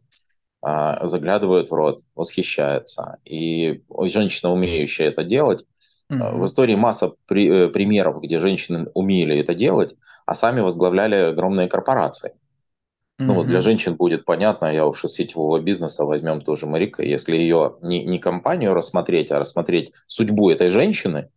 А, 0.61 1.07
заглядывает 1.07 1.69
в 1.69 1.73
рот, 1.73 2.01
восхищается. 2.15 3.17
И 3.23 3.81
женщина, 4.03 4.51
умеющая 4.51 5.07
это 5.07 5.23
делать, 5.23 5.65
mm-hmm. 6.11 6.37
в 6.37 6.45
истории 6.45 6.75
масса 6.75 7.13
при, 7.27 7.65
э, 7.65 7.67
примеров, 7.69 8.21
где 8.21 8.39
женщины 8.39 8.87
умели 8.93 9.37
это 9.39 9.53
делать, 9.53 9.95
а 10.25 10.35
сами 10.35 10.61
возглавляли 10.61 11.15
огромные 11.15 11.67
корпорации. 11.67 12.29
Mm-hmm. 12.29 13.25
Ну 13.25 13.33
вот 13.33 13.47
для 13.47 13.59
женщин 13.59 13.95
будет 13.95 14.25
понятно, 14.25 14.67
я 14.67 14.85
уж 14.85 15.03
из 15.03 15.13
сетевого 15.13 15.59
бизнеса 15.59 16.05
возьмем 16.05 16.41
тоже 16.41 16.67
Марика, 16.67 17.03
если 17.03 17.35
ее 17.35 17.75
не, 17.81 18.03
не 18.03 18.19
компанию 18.19 18.73
рассмотреть, 18.73 19.31
а 19.31 19.39
рассмотреть 19.39 19.91
судьбу 20.07 20.49
этой 20.49 20.69
женщины, 20.69 21.29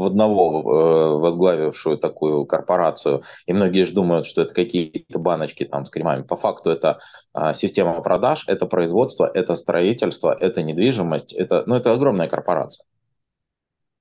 в 0.00 0.06
одного 0.06 0.60
э, 0.60 1.18
возглавившую 1.18 1.98
такую 1.98 2.46
корпорацию, 2.46 3.22
и 3.46 3.52
многие 3.52 3.84
же 3.84 3.92
думают, 3.92 4.24
что 4.26 4.42
это 4.42 4.54
какие-то 4.54 5.18
баночки 5.18 5.64
там 5.64 5.84
с 5.84 5.90
кремами. 5.90 6.22
По 6.22 6.36
факту 6.36 6.70
это 6.70 6.98
э, 7.34 7.52
система 7.54 8.00
продаж, 8.00 8.44
это 8.48 8.66
производство, 8.66 9.30
это 9.32 9.54
строительство, 9.54 10.34
это 10.38 10.62
недвижимость, 10.62 11.34
это, 11.34 11.64
ну, 11.66 11.74
это 11.74 11.92
огромная 11.92 12.28
корпорация. 12.28 12.86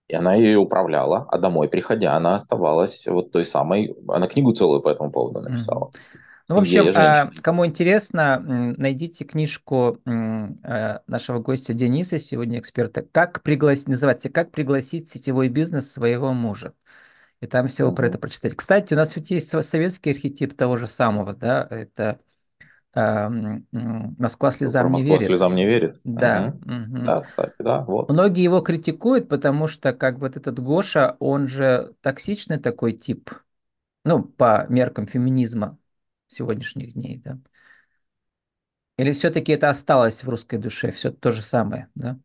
И 0.10 0.16
она 0.16 0.34
ее 0.34 0.58
управляла, 0.58 1.28
а 1.30 1.38
домой 1.38 1.70
приходя, 1.70 2.16
она 2.16 2.36
оставалась 2.36 3.08
вот 3.08 3.32
той 3.32 3.46
самой, 3.46 3.96
она 4.08 4.28
книгу 4.28 4.51
целую 4.51 4.82
по 4.82 4.89
этому 4.89 5.12
поводу 5.12 5.42
написала. 5.42 5.92
Mm-hmm. 5.92 6.20
Ну, 6.50 6.56
в 6.56 6.60
общем, 6.62 6.89
а, 6.96 7.30
кому 7.44 7.63
интересно, 7.68 8.74
найдите 8.75 9.24
книжку 9.24 10.00
а, 10.08 11.01
нашего 11.06 11.38
гостя 11.38 11.75
Дениса, 11.75 12.20
сегодня 12.20 12.58
эксперта, 12.58 13.04
как 13.04 13.44
пригласить, 13.44 13.88
называется 13.88 14.30
«Как 14.30 14.50
пригласить 14.50 15.08
сетевой 15.10 15.48
бизнес 15.48 15.92
своего 15.92 16.34
мужа». 16.34 16.74
И 17.39 17.46
там 17.46 17.68
все 17.68 17.86
угу. 17.86 17.96
про 17.96 18.08
это 18.08 18.18
прочитать. 18.18 18.56
Кстати, 18.56 18.96
у 18.96 18.98
нас 18.98 19.16
ведь 19.16 19.30
есть 19.30 19.50
советский 19.63 20.10
архетип 20.10 20.58
того 20.58 20.78
же 20.78 20.88
самого, 20.88 21.36
да, 21.36 21.68
это 21.70 22.20
Москва 22.93 24.51
слезам 24.51 24.84
про 24.84 24.89
не 24.89 24.93
Москва 24.93 25.13
верит. 25.13 25.27
слезам 25.27 25.55
не 25.55 25.65
верит. 25.65 25.96
Да. 26.03 26.55
Угу. 26.65 26.74
Угу. 26.74 27.05
Да, 27.05 27.22
кстати, 27.22 27.55
да, 27.60 27.84
вот. 27.84 28.10
Многие 28.10 28.43
его 28.43 28.62
критикуют, 28.62 29.29
потому 29.29 29.67
что 29.67 29.93
как 29.93 30.15
бы 30.15 30.27
вот 30.27 30.38
этот 30.38 30.60
Гоша, 30.60 31.15
он 31.19 31.48
же 31.48 31.93
токсичный 32.01 32.58
такой 32.58 32.93
тип, 32.93 33.31
ну, 34.05 34.24
по 34.24 34.65
меркам 34.69 35.08
феминизма 35.08 35.77
сегодняшних 36.27 36.93
дней, 36.93 37.22
да? 37.24 37.39
Или 38.98 39.13
все-таки 39.13 39.51
это 39.53 39.69
осталось 39.69 40.24
в 40.24 40.29
русской 40.29 40.60
душе, 40.60 40.91
все 40.91 41.12
то 41.12 41.31
же 41.31 41.41
самое, 41.41 41.88
да? 41.96 42.19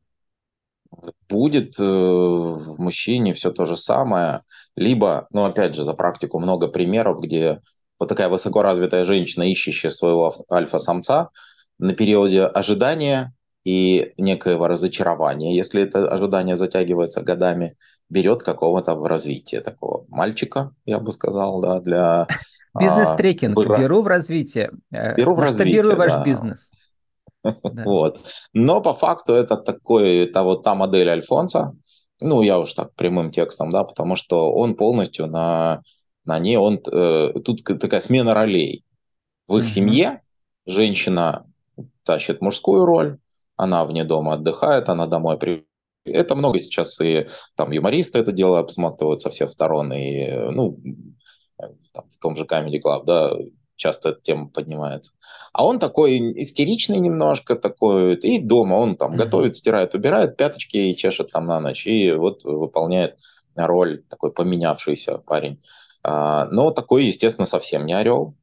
Будет 1.29 1.79
э, 1.81 1.83
в 1.83 2.79
мужчине 2.79 3.35
все 3.35 3.51
то 3.51 3.65
же 3.65 3.77
самое, 3.77 4.43
либо, 4.77 5.27
ну 5.31 5.45
опять 5.45 5.75
же, 5.75 5.83
за 5.83 5.95
практику 5.95 6.39
много 6.39 6.69
примеров, 6.69 7.21
где 7.21 7.61
вот 7.99 8.09
такая 8.09 8.29
высокоразвитая 8.29 9.05
женщина, 9.05 9.45
ищущая 9.45 9.91
своего 9.91 10.35
альфа-самца, 10.51 11.31
на 11.79 11.93
периоде 11.95 12.45
ожидания 12.45 13.33
и 13.65 14.13
некоего 14.19 14.69
разочарования, 14.69 15.57
если 15.57 15.83
это 15.83 16.09
ожидание 16.09 16.55
затягивается 16.55 17.23
годами, 17.23 17.77
берет 18.11 18.43
какого-то 18.43 18.95
в 18.95 19.07
развитие 19.07 19.61
такого 19.61 20.05
мальчика, 20.09 20.73
я 20.85 20.99
бы 20.99 21.13
сказал, 21.13 21.61
да, 21.61 21.81
для... 21.81 22.27
Бизнес-трекинг, 22.79 23.57
а, 23.57 23.79
беру 23.79 24.03
в 24.03 24.07
развитие. 24.07 24.71
Э, 24.93 25.15
беру 25.17 25.35
в 25.35 25.41
развитие, 25.41 25.95
ваш 25.95 26.11
да. 26.11 26.25
бизнес. 26.25 26.71
Вот. 27.63 28.21
Но 28.55 28.81
по 28.81 28.95
факту 28.95 29.35
это 29.35 29.57
такой, 29.57 30.25
это 30.25 30.43
вот 30.43 30.63
та 30.63 30.75
модель 30.75 31.11
Альфонса, 31.11 31.75
ну, 32.21 32.43
я 32.43 32.59
уж 32.59 32.73
так 32.73 32.95
прямым 32.95 33.31
текстом, 33.31 33.71
да, 33.71 33.85
потому 33.85 34.17
что 34.17 34.53
он 34.53 34.77
полностью 34.77 35.27
на, 35.27 35.83
на 36.25 36.39
ней, 36.39 36.57
он, 36.57 36.81
э, 36.91 37.33
тут 37.45 37.63
такая 37.65 38.01
смена 38.01 38.35
ролей. 38.35 38.85
В 39.47 39.59
их 39.59 39.65
mm-hmm. 39.65 39.69
семье 39.69 40.23
женщина 40.67 41.47
тащит 42.05 42.41
мужскую 42.41 42.85
роль, 42.85 43.19
она 43.57 43.85
вне 43.85 44.05
дома 44.05 44.35
отдыхает, 44.35 44.89
она 44.89 45.07
домой 45.07 45.39
при 45.39 45.67
это 46.05 46.35
много 46.35 46.59
сейчас 46.59 47.01
и 47.01 47.27
там 47.57 47.71
юмористы 47.71 48.19
это 48.19 48.31
дело 48.31 48.59
обсматривают 48.59 49.23
со 49.23 49.31
всех 49.31 49.53
сторон, 49.53 49.93
и 49.93 50.31
ну, 50.51 50.79
там, 51.93 52.11
в 52.11 52.19
том 52.19 52.37
же 52.37 52.45
Comedy 52.45 52.79
Club, 52.85 53.05
да, 53.07 53.33
часто 53.77 54.11
эта 54.11 54.21
тема 54.21 54.49
поднимается. 54.49 55.13
А 55.53 55.65
он 55.65 55.79
такой 55.79 56.19
истеричный 56.43 56.99
немножко, 56.99 57.57
такой, 57.57 58.17
и 58.17 58.39
дома 58.39 58.75
он 58.75 58.97
там 58.97 59.13
mm-hmm. 59.15 59.17
готовит, 59.17 59.57
стирает, 59.57 59.95
убирает 59.95 60.37
пяточки 60.37 60.77
и 60.77 60.97
чешет 60.97 61.31
там 61.31 61.47
на 61.47 61.61
ночь, 61.61 61.87
и 61.87 62.13
вот 62.13 62.45
выполняет 62.45 63.19
роль 63.57 64.03
такой 64.09 64.33
поменявшийся 64.33 65.19
парень. 65.19 65.61
А, 66.05 66.47
но 66.51 66.71
такой, 66.71 67.07
естественно, 67.07 67.47
совсем 67.47 67.87
не 67.87 67.95
орел, 67.95 68.37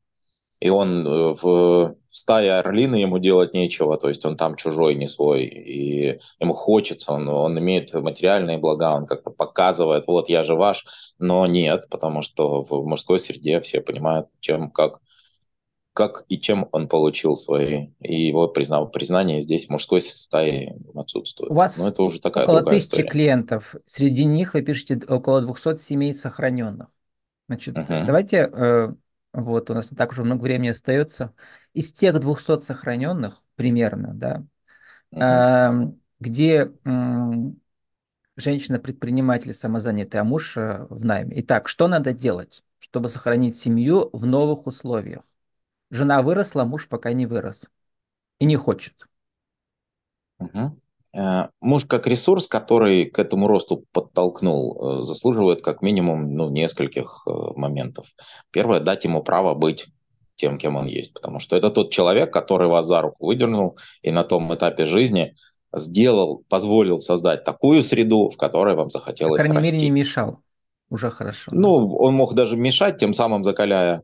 и 0.60 0.70
он 0.70 1.06
э, 1.06 1.34
в, 1.34 1.44
в 1.44 1.96
стае 2.10 2.54
орлины 2.54 2.96
ему 2.96 3.20
делать 3.20 3.54
нечего, 3.54 3.98
то 3.98 4.10
есть 4.10 4.26
он 4.26 4.36
там 4.36 4.56
чужой, 4.56 4.96
не 4.96 5.08
свой, 5.08 5.46
и 5.46 6.20
ему 6.40 6.54
хочется, 6.56 7.14
он, 7.14 7.30
он 7.30 7.58
имеет 7.60 7.94
материальные 7.94 8.58
блага, 8.58 8.96
он 8.96 9.06
как-то 9.06 9.30
показывает, 9.30 10.08
вот 10.08 10.28
я 10.28 10.44
же 10.44 10.56
ваш, 10.56 10.86
но 11.20 11.46
нет, 11.46 11.88
потому 11.90 12.24
что 12.24 12.64
в 12.64 12.88
мужской 12.88 13.20
среде 13.20 13.62
все 13.62 13.80
понимают, 13.82 14.28
чем, 14.40 14.72
как, 14.72 15.02
как 15.94 16.26
и 16.30 16.40
чем 16.40 16.68
он 16.72 16.88
получил 16.88 17.36
свои, 17.36 17.90
и 18.00 18.28
его 18.28 18.48
признал, 18.48 18.90
признание 18.90 19.40
здесь 19.40 19.68
в 19.68 19.70
мужской 19.70 20.02
стае 20.02 20.78
отсутствует. 20.96 21.52
У 21.52 21.56
вас 21.56 21.78
но 21.78 21.90
это 21.90 22.02
уже 22.02 22.20
такая 22.20 22.46
около 22.46 22.64
тысячи 22.64 22.86
история. 22.86 23.08
клиентов, 23.08 23.76
среди 23.86 24.26
них 24.26 24.56
вы 24.56 24.64
пишете 24.64 25.00
около 25.08 25.42
200 25.42 25.78
семей 25.78 26.16
сохраненных. 26.16 26.88
Значит, 27.52 27.76
uh-huh. 27.76 28.06
давайте 28.06 28.50
э, 28.50 28.94
вот, 29.34 29.70
у 29.70 29.74
нас 29.74 29.92
не 29.92 29.98
так 29.98 30.12
уже 30.12 30.24
много 30.24 30.42
времени 30.42 30.70
остается. 30.70 31.34
Из 31.74 31.92
тех 31.92 32.18
200 32.18 32.62
сохраненных, 32.62 33.44
примерно, 33.56 34.14
да, 34.14 34.46
угу. 35.12 36.00
где 36.22 36.72
женщина-предприниматель 38.38 39.54
самозанятая, 39.54 40.22
а 40.22 40.24
муж 40.24 40.56
э, 40.56 40.86
в 40.90 41.04
найме. 41.04 41.42
Итак, 41.42 41.68
что 41.68 41.90
надо 41.90 42.14
делать, 42.14 42.64
чтобы 42.80 43.10
сохранить 43.10 43.58
семью 43.58 44.10
в 44.14 44.26
новых 44.26 44.66
условиях? 44.66 45.24
Жена 45.90 46.22
выросла, 46.22 46.64
муж 46.64 46.88
пока 46.88 47.12
не 47.12 47.26
вырос 47.26 47.70
и 48.40 48.46
не 48.46 48.56
хочет. 48.56 49.10
Угу. 50.40 50.74
Э, 51.14 51.48
муж 51.60 51.86
как 51.86 52.08
ресурс, 52.08 52.48
который 52.48 53.06
к 53.06 53.20
этому 53.20 53.48
росту 53.48 53.86
подтолкнул, 53.92 55.02
э, 55.02 55.04
заслуживает 55.04 55.62
как 55.62 55.82
минимум 55.82 56.36
ну, 56.36 56.50
нескольких 56.50 57.24
э, 57.28 57.32
моментов. 57.56 58.08
Первое– 58.52 58.80
дать 58.82 59.04
ему 59.04 59.22
право 59.22 59.54
быть 59.54 59.88
тем, 60.36 60.58
кем 60.58 60.76
он 60.76 60.88
есть, 60.88 61.14
потому 61.14 61.40
что 61.40 61.56
это 61.56 61.70
тот 61.70 61.92
человек, 61.92 62.32
который 62.32 62.68
вас 62.68 62.88
за 62.88 63.02
руку 63.02 63.28
выдернул 63.28 63.78
и 64.02 64.12
на 64.12 64.24
том 64.24 64.54
этапе 64.56 64.86
жизни 64.86 65.36
сделал, 65.74 66.44
позволил 66.50 67.00
создать 67.00 67.44
такую 67.44 67.84
среду, 67.84 68.30
в 68.30 68.38
которой 68.38 68.76
вам 68.76 68.90
захотелось 68.90 69.40
расти. 69.40 69.50
По 69.50 69.60
крайней 69.60 69.72
мере, 69.72 69.86
не 69.86 69.92
мешал. 69.92 70.40
Уже 70.90 71.10
хорошо. 71.10 71.52
Ну, 71.54 71.96
он 71.96 72.16
мог 72.16 72.34
даже 72.34 72.58
мешать, 72.58 72.98
тем 72.98 73.14
самым 73.14 73.44
закаляя 73.44 74.02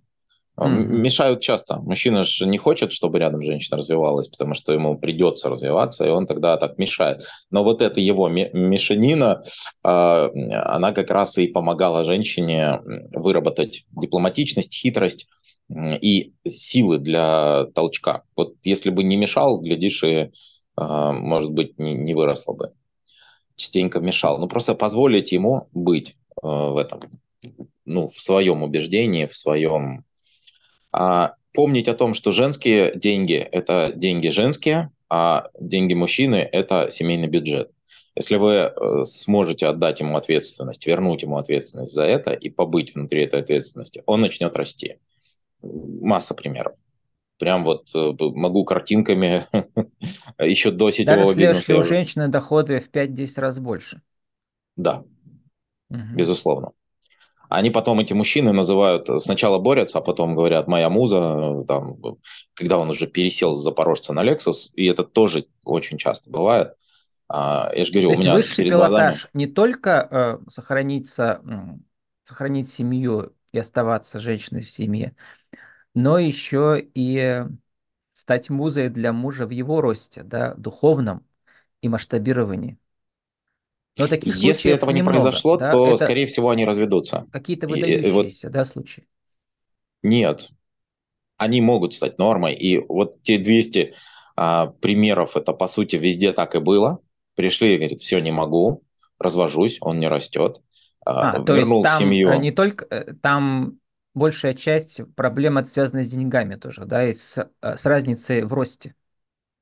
Mm-hmm. 0.59 0.85
Мешают 0.87 1.41
часто. 1.41 1.79
Мужчина 1.81 2.23
же 2.23 2.47
не 2.47 2.57
хочет, 2.57 2.91
чтобы 2.91 3.19
рядом 3.19 3.43
женщина 3.43 3.77
развивалась, 3.77 4.27
потому 4.27 4.55
что 4.55 4.73
ему 4.73 4.97
придется 4.97 5.49
развиваться, 5.49 6.05
и 6.05 6.09
он 6.09 6.25
тогда 6.25 6.57
так 6.57 6.79
мешает. 6.79 7.23
Но 7.51 7.63
вот 7.63 7.81
эта 7.81 7.99
его 7.99 8.27
мешанина, 8.27 9.43
а, 9.83 10.29
она 10.65 10.93
как 10.93 11.11
раз 11.11 11.37
и 11.37 11.47
помогала 11.47 12.03
женщине 12.03 12.81
выработать 13.13 13.85
дипломатичность, 13.91 14.73
хитрость 14.73 15.27
и 15.69 16.33
силы 16.47 16.97
для 16.97 17.65
толчка. 17.75 18.23
Вот 18.35 18.55
если 18.63 18.89
бы 18.89 19.03
не 19.03 19.15
мешал, 19.15 19.59
глядишь, 19.59 20.03
и, 20.03 20.31
а, 20.75 21.13
может 21.13 21.51
быть, 21.51 21.77
не, 21.77 21.93
не 21.93 22.15
выросло 22.15 22.53
бы. 22.53 22.73
Частенько 23.55 23.99
мешал. 23.99 24.39
Ну, 24.39 24.47
просто 24.47 24.73
позволить 24.73 25.31
ему 25.31 25.67
быть 25.71 26.15
а, 26.41 26.71
в 26.71 26.77
этом, 26.77 27.01
ну, 27.85 28.07
в 28.07 28.19
своем 28.19 28.63
убеждении, 28.63 29.27
в 29.27 29.37
своем 29.37 30.03
а, 30.91 31.35
помнить 31.53 31.87
о 31.87 31.95
том, 31.95 32.13
что 32.13 32.31
женские 32.31 32.95
деньги– 32.95 33.35
это 33.51 33.91
деньги 33.95 34.29
женские, 34.29 34.91
а 35.09 35.49
деньги 35.59 35.93
мужчины– 35.93 36.35
это 36.51 36.89
семейный 36.91 37.27
бюджет. 37.27 37.71
Если 38.15 38.35
вы 38.37 38.53
э, 38.53 39.03
сможете 39.03 39.67
отдать 39.67 39.99
ему 39.99 40.17
ответственность, 40.17 40.87
вернуть 40.87 41.21
ему 41.21 41.37
ответственность 41.37 41.93
за 41.93 42.03
это 42.03 42.33
и 42.33 42.49
побыть 42.49 42.95
внутри 42.95 43.23
этой 43.23 43.41
ответственности, 43.41 44.01
он 44.07 44.21
начнет 44.21 44.55
расти. 44.55 44.97
масса 45.61 46.33
примеров. 46.33 46.75
Прям 47.37 47.63
вот 47.63 47.89
э, 47.93 48.13
могу 48.19 48.65
картинками 48.65 49.45
еще 50.43 50.71
до 50.71 50.89
сетевого 50.89 51.25
Даже 51.25 51.39
бизнеса. 51.39 51.67
Даже 51.73 51.79
у 51.79 51.83
женщины 51.83 52.27
доходы 52.27 52.79
в 52.79 52.89
5-10 52.89 53.39
раз 53.39 53.59
больше. 53.59 54.01
Да, 54.75 55.03
угу. 55.89 55.99
безусловно. 56.15 56.71
Они 57.49 57.69
потом, 57.69 57.99
эти 57.99 58.13
мужчины, 58.13 58.51
называют, 58.51 59.05
сначала 59.21 59.59
борются, 59.59 59.99
а 59.99 60.01
потом 60.01 60.35
говорят, 60.35 60.67
моя 60.67 60.89
муза, 60.89 61.63
там, 61.67 61.97
когда 62.53 62.77
он 62.77 62.89
уже 62.89 63.07
пересел 63.07 63.55
с 63.55 63.63
Запорожца 63.63 64.13
на 64.13 64.23
Lexus, 64.23 64.73
и 64.75 64.85
это 64.85 65.03
тоже 65.03 65.47
очень 65.63 65.97
часто 65.97 66.29
бывает. 66.29 66.73
А, 67.29 67.71
я 67.75 67.83
же 67.83 67.91
говорю, 67.91 68.11
То 68.11 68.17
у 68.17 68.21
меня 68.21 68.33
высший 68.35 68.57
перед 68.57 68.71
пилотаж 68.71 69.15
глазами... 69.15 69.31
не 69.33 69.47
только 69.47 70.07
э, 70.09 70.49
сохраниться, 70.49 71.41
сохранить 72.23 72.69
семью 72.69 73.33
и 73.51 73.57
оставаться 73.57 74.19
женщиной 74.19 74.61
в 74.61 74.71
семье, 74.71 75.15
но 75.93 76.19
еще 76.19 76.85
и 76.93 77.43
стать 78.13 78.49
музой 78.49 78.89
для 78.89 79.13
мужа 79.13 79.45
в 79.45 79.51
его 79.51 79.81
росте, 79.81 80.23
да, 80.23 80.53
духовном 80.55 81.25
и 81.81 81.89
масштабировании. 81.89 82.77
Но 83.97 84.07
таких 84.07 84.35
Если 84.35 84.71
этого 84.71 84.91
не 84.91 84.99
немного, 84.99 85.19
произошло, 85.19 85.57
да? 85.57 85.71
то, 85.71 85.87
Это 85.87 86.05
скорее 86.05 86.25
всего, 86.27 86.49
они 86.49 86.65
разведутся. 86.65 87.25
Какие-то 87.31 87.67
выдающиеся, 87.67 88.47
и, 88.47 88.49
и 88.49 88.53
да, 88.53 88.65
случаи? 88.65 89.07
Нет. 90.03 90.49
Они 91.37 91.61
могут 91.61 91.93
стать 91.93 92.17
нормой. 92.17 92.53
И 92.53 92.77
вот 92.77 93.21
те 93.23 93.37
200 93.37 93.93
а, 94.35 94.67
примеров, 94.67 95.35
это, 95.35 95.53
по 95.53 95.67
сути, 95.67 95.95
везде 95.95 96.33
так 96.33 96.55
и 96.55 96.59
было. 96.59 96.99
Пришли 97.35 97.73
и 97.73 97.77
говорят, 97.77 97.99
все, 97.99 98.19
не 98.19 98.31
могу, 98.31 98.83
развожусь, 99.19 99.77
он 99.81 99.99
не 99.99 100.07
растет. 100.07 100.61
А, 101.05 101.31
а, 101.31 101.43
то 101.43 101.53
вернул 101.53 101.83
есть 101.83 101.97
там 101.97 102.01
семью. 102.03 102.29
Э, 102.29 102.37
не 102.37 102.51
только, 102.51 102.85
э, 102.89 103.13
там 103.21 103.79
большая 104.13 104.53
часть 104.53 105.01
проблем 105.15 105.63
связана 105.65 106.03
с 106.03 106.09
деньгами 106.09 106.55
тоже, 106.55 106.85
да, 106.85 107.07
и 107.07 107.13
с, 107.13 107.37
э, 107.61 107.77
с 107.77 107.85
разницей 107.85 108.43
в 108.43 108.53
росте. 108.53 108.95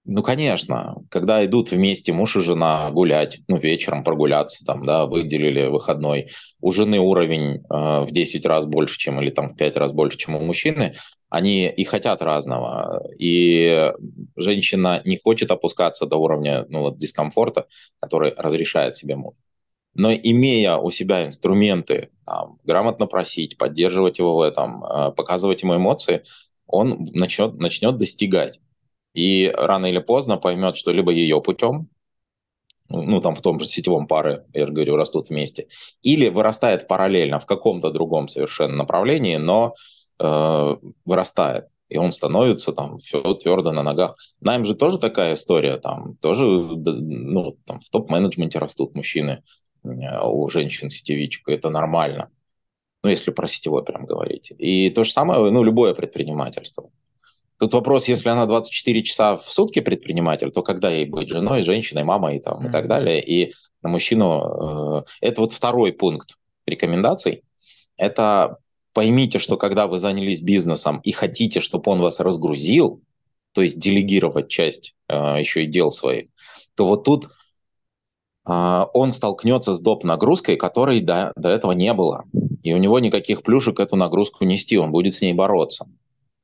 Ну, 0.08 0.22
конечно, 0.22 0.98
когда 1.10 1.44
идут 1.46 1.72
вместе 1.72 2.14
муж 2.14 2.36
и 2.36 2.42
жена 2.42 2.92
гулять, 2.92 3.40
ну, 3.48 3.58
вечером 3.58 4.04
прогуляться, 4.04 4.64
там, 4.64 4.86
да, 4.86 5.08
выделили 5.08 5.66
выходной, 5.66 6.30
у 6.62 6.72
жены 6.72 7.00
уровень 7.00 7.56
э, 7.56 8.06
в 8.06 8.12
10 8.12 8.46
раз 8.46 8.68
больше, 8.68 9.00
чем, 9.00 9.20
или 9.20 9.32
там 9.32 9.50
в 9.50 9.58
5 9.58 9.78
раз 9.78 9.94
больше, 9.94 10.20
чем 10.20 10.36
у 10.36 10.42
мужчины, 10.42 10.94
они 11.30 11.68
и 11.68 11.84
хотят 11.86 12.22
разного. 12.22 13.04
И 13.18 13.92
женщина 14.36 15.02
не 15.06 15.18
хочет 15.18 15.50
опускаться 15.50 16.06
до 16.06 16.18
уровня, 16.18 16.68
ну, 16.70 16.82
вот, 16.82 17.00
дискомфорта, 17.00 17.66
который 18.00 18.32
разрешает 18.38 18.96
себе 18.96 19.16
муж. 19.16 19.34
Но 19.96 20.14
имея 20.14 20.76
у 20.76 20.92
себя 20.92 21.26
инструменты, 21.26 22.10
там, 22.26 22.60
грамотно 22.64 23.08
просить, 23.08 23.58
поддерживать 23.58 24.20
его 24.20 24.36
в 24.36 24.42
этом, 24.42 24.86
э, 24.86 25.12
показывать 25.14 25.64
ему 25.64 25.78
эмоции, 25.78 26.22
он 26.68 27.08
начнет, 27.14 27.56
начнет 27.56 27.98
достигать 27.98 28.60
и 29.16 29.52
рано 29.56 29.88
или 29.88 30.00
поздно 30.00 30.38
поймет, 30.38 30.78
что 30.78 30.92
либо 30.92 31.12
ее 31.12 31.42
путем, 31.42 31.90
ну, 32.90 33.20
там 33.22 33.34
в 33.34 33.42
том 33.42 33.60
же 33.60 33.66
сетевом 33.66 34.08
пары, 34.08 34.46
я 34.54 34.68
же 34.68 34.74
говорю, 34.74 34.96
растут 34.96 35.30
вместе, 35.30 35.68
или 36.04 36.30
вырастает 36.30 36.88
параллельно 36.88 37.40
в 37.40 37.46
каком-то 37.46 37.90
другом 37.92 38.28
совершенно 38.28 38.76
направлении, 38.76 39.38
но 39.38 39.74
э, 40.20 40.76
вырастает, 41.06 41.68
и 41.90 41.98
он 41.98 42.12
становится 42.12 42.74
там 42.74 42.98
все 42.98 43.22
твердо 43.36 43.72
на 43.72 43.84
ногах. 43.84 44.16
Найм 44.42 44.66
же 44.66 44.76
тоже 44.76 45.00
такая 45.00 45.34
история, 45.34 45.78
там 45.78 46.18
тоже, 46.18 46.46
ну, 46.46 47.58
там 47.66 47.80
в 47.80 47.90
топ-менеджменте 47.90 48.60
растут 48.60 48.96
мужчины, 48.96 49.42
э, 49.84 49.88
у 50.24 50.48
женщин-сетевичек, 50.48 51.48
это 51.50 51.70
нормально. 51.70 52.30
Ну, 53.04 53.10
если 53.10 53.32
про 53.32 53.48
сетевой 53.48 53.84
прям 53.84 54.06
говорить. 54.06 54.52
И 54.58 54.90
то 54.90 55.04
же 55.04 55.12
самое, 55.12 55.52
ну, 55.52 55.64
любое 55.64 55.94
предпринимательство. 55.94 56.90
Тут 57.58 57.74
вопрос, 57.74 58.08
если 58.08 58.30
она 58.30 58.46
24 58.46 59.04
часа 59.04 59.38
в 59.38 59.44
сутки 59.44 59.80
предприниматель, 59.80 60.52
то 60.52 60.62
когда 60.62 60.90
ей 60.90 61.06
быть 61.06 61.30
женой, 61.30 61.64
женщиной, 61.64 62.04
мамой 62.04 62.40
там, 62.40 62.60
mm-hmm. 62.60 62.70
и 62.70 62.72
так 62.72 62.88
далее. 62.88 63.24
И 63.24 63.54
на 63.82 63.90
мужчину... 63.90 65.00
Э, 65.00 65.04
это 65.22 65.42
вот 65.42 65.54
второй 65.54 65.94
пункт 65.94 66.38
рекомендаций. 66.66 67.44
Это 67.96 68.58
поймите, 68.94 69.40
что 69.40 69.56
когда 69.56 69.88
вы 69.88 70.00
занялись 70.00 70.42
бизнесом 70.42 71.00
и 71.00 71.14
хотите, 71.14 71.62
чтобы 71.62 71.90
он 71.92 72.02
вас 72.02 72.20
разгрузил, 72.20 73.02
то 73.54 73.62
есть 73.62 73.80
делегировать 73.80 74.50
часть 74.50 74.96
э, 75.08 75.16
еще 75.40 75.64
и 75.64 75.68
дел 75.68 75.92
своих, 75.92 76.28
то 76.76 76.86
вот 76.86 77.06
тут 77.06 77.30
э, 78.50 78.86
он 78.94 79.14
столкнется 79.14 79.74
с 79.74 79.80
доп. 79.80 80.04
нагрузкой, 80.04 80.58
которой 80.58 81.00
до, 81.00 81.32
до 81.38 81.50
этого 81.50 81.72
не 81.72 81.94
было. 81.94 82.26
И 82.64 82.74
у 82.74 82.78
него 82.78 83.00
никаких 83.00 83.44
плюшек 83.44 83.80
эту 83.80 83.96
нагрузку 83.96 84.44
нести, 84.44 84.78
он 84.78 84.92
будет 84.92 85.16
с 85.16 85.22
ней 85.22 85.34
бороться 85.34 85.88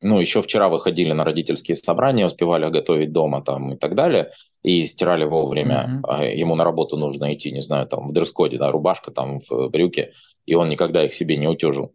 ну, 0.01 0.19
еще 0.19 0.41
вчера 0.41 0.67
выходили 0.69 1.11
на 1.13 1.23
родительские 1.23 1.75
собрания, 1.75 2.25
успевали 2.25 2.69
готовить 2.69 3.11
дома 3.11 3.41
там 3.41 3.73
и 3.73 3.77
так 3.77 3.95
далее, 3.95 4.29
и 4.63 4.85
стирали 4.85 5.25
вовремя. 5.25 6.01
Mm-hmm. 6.03 6.35
Ему 6.35 6.55
на 6.55 6.63
работу 6.63 6.97
нужно 6.97 7.33
идти, 7.33 7.51
не 7.51 7.61
знаю, 7.61 7.87
там 7.87 8.07
в 8.07 8.11
дресс-коде, 8.11 8.57
да, 8.57 8.71
рубашка 8.71 9.11
там 9.11 9.39
в 9.47 9.69
брюке, 9.69 10.11
и 10.45 10.55
он 10.55 10.69
никогда 10.69 11.05
их 11.05 11.13
себе 11.13 11.37
не 11.37 11.47
утюжил. 11.47 11.93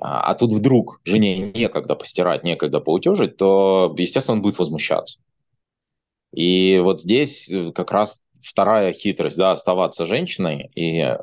А, 0.00 0.30
а 0.30 0.34
тут 0.34 0.52
вдруг 0.52 1.00
жене 1.04 1.52
некогда 1.52 1.94
постирать, 1.94 2.44
некогда 2.44 2.80
поутюжить, 2.80 3.36
то, 3.36 3.94
естественно, 3.96 4.36
он 4.36 4.42
будет 4.42 4.58
возмущаться. 4.58 5.20
И 6.34 6.80
вот 6.82 7.00
здесь 7.00 7.50
э, 7.50 7.72
как 7.72 7.90
раз 7.90 8.22
вторая 8.40 8.92
хитрость, 8.92 9.36
да, 9.36 9.52
оставаться 9.52 10.06
женщиной, 10.06 10.70
и 10.74 11.00
э, 11.00 11.16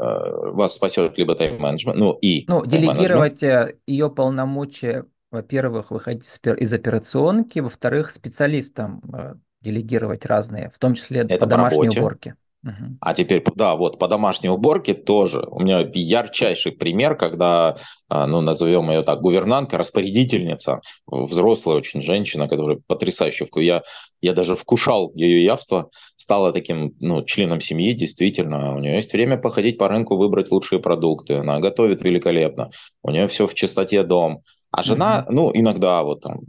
вас 0.51 0.73
спасет 0.75 1.17
либо 1.17 1.35
тайм-менеджмент, 1.35 1.97
ну 1.97 2.13
и... 2.13 2.45
Ну, 2.47 2.65
делегировать 2.65 3.43
э, 3.43 3.75
ее 3.85 4.09
полномочия 4.09 5.05
во-первых, 5.35 5.91
выходить 5.91 6.25
из 6.57 6.73
операционки, 6.73 7.59
во-вторых, 7.59 8.11
специалистам 8.11 9.01
э, 9.13 9.35
делегировать 9.61 10.25
разные, 10.25 10.71
в 10.73 10.79
том 10.79 10.95
числе 10.95 11.21
Это 11.21 11.37
по 11.39 11.45
домашней 11.45 11.79
работе. 11.81 11.99
уборке. 11.99 12.35
Угу. 12.65 12.97
А 12.99 13.13
теперь, 13.13 13.43
да, 13.55 13.75
вот 13.75 13.99
по 13.99 14.07
домашней 14.07 14.49
уборке 14.49 14.95
тоже. 14.95 15.45
У 15.51 15.59
меня 15.59 15.87
ярчайший 15.93 16.71
пример, 16.71 17.15
когда, 17.15 17.77
а, 18.09 18.25
ну, 18.25 18.41
назовем 18.41 18.89
ее 18.89 19.03
так, 19.03 19.21
гувернантка, 19.21 19.77
распорядительница, 19.77 20.81
взрослая 21.05 21.75
очень 21.75 22.01
женщина, 22.01 22.47
которая 22.47 22.79
потрясающая. 22.87 23.47
Я, 23.57 23.83
я 24.21 24.33
даже 24.33 24.55
вкушал 24.55 25.11
ее 25.13 25.43
явство, 25.43 25.91
стала 26.15 26.51
таким, 26.51 26.95
ну, 27.01 27.23
членом 27.23 27.61
семьи, 27.61 27.91
действительно. 27.91 28.75
У 28.75 28.79
нее 28.79 28.95
есть 28.95 29.13
время 29.13 29.37
походить 29.37 29.77
по 29.77 29.87
рынку, 29.87 30.17
выбрать 30.17 30.49
лучшие 30.49 30.79
продукты. 30.79 31.35
Она 31.35 31.59
готовит 31.59 32.01
великолепно. 32.01 32.71
У 33.03 33.11
нее 33.11 33.27
все 33.27 33.45
в 33.45 33.53
чистоте 33.53 34.01
дом. 34.01 34.41
А 34.75 34.83
жена, 34.83 35.21
mm-hmm. 35.21 35.31
ну, 35.31 35.51
иногда 35.53 36.03
вот 36.03 36.21
там 36.21 36.41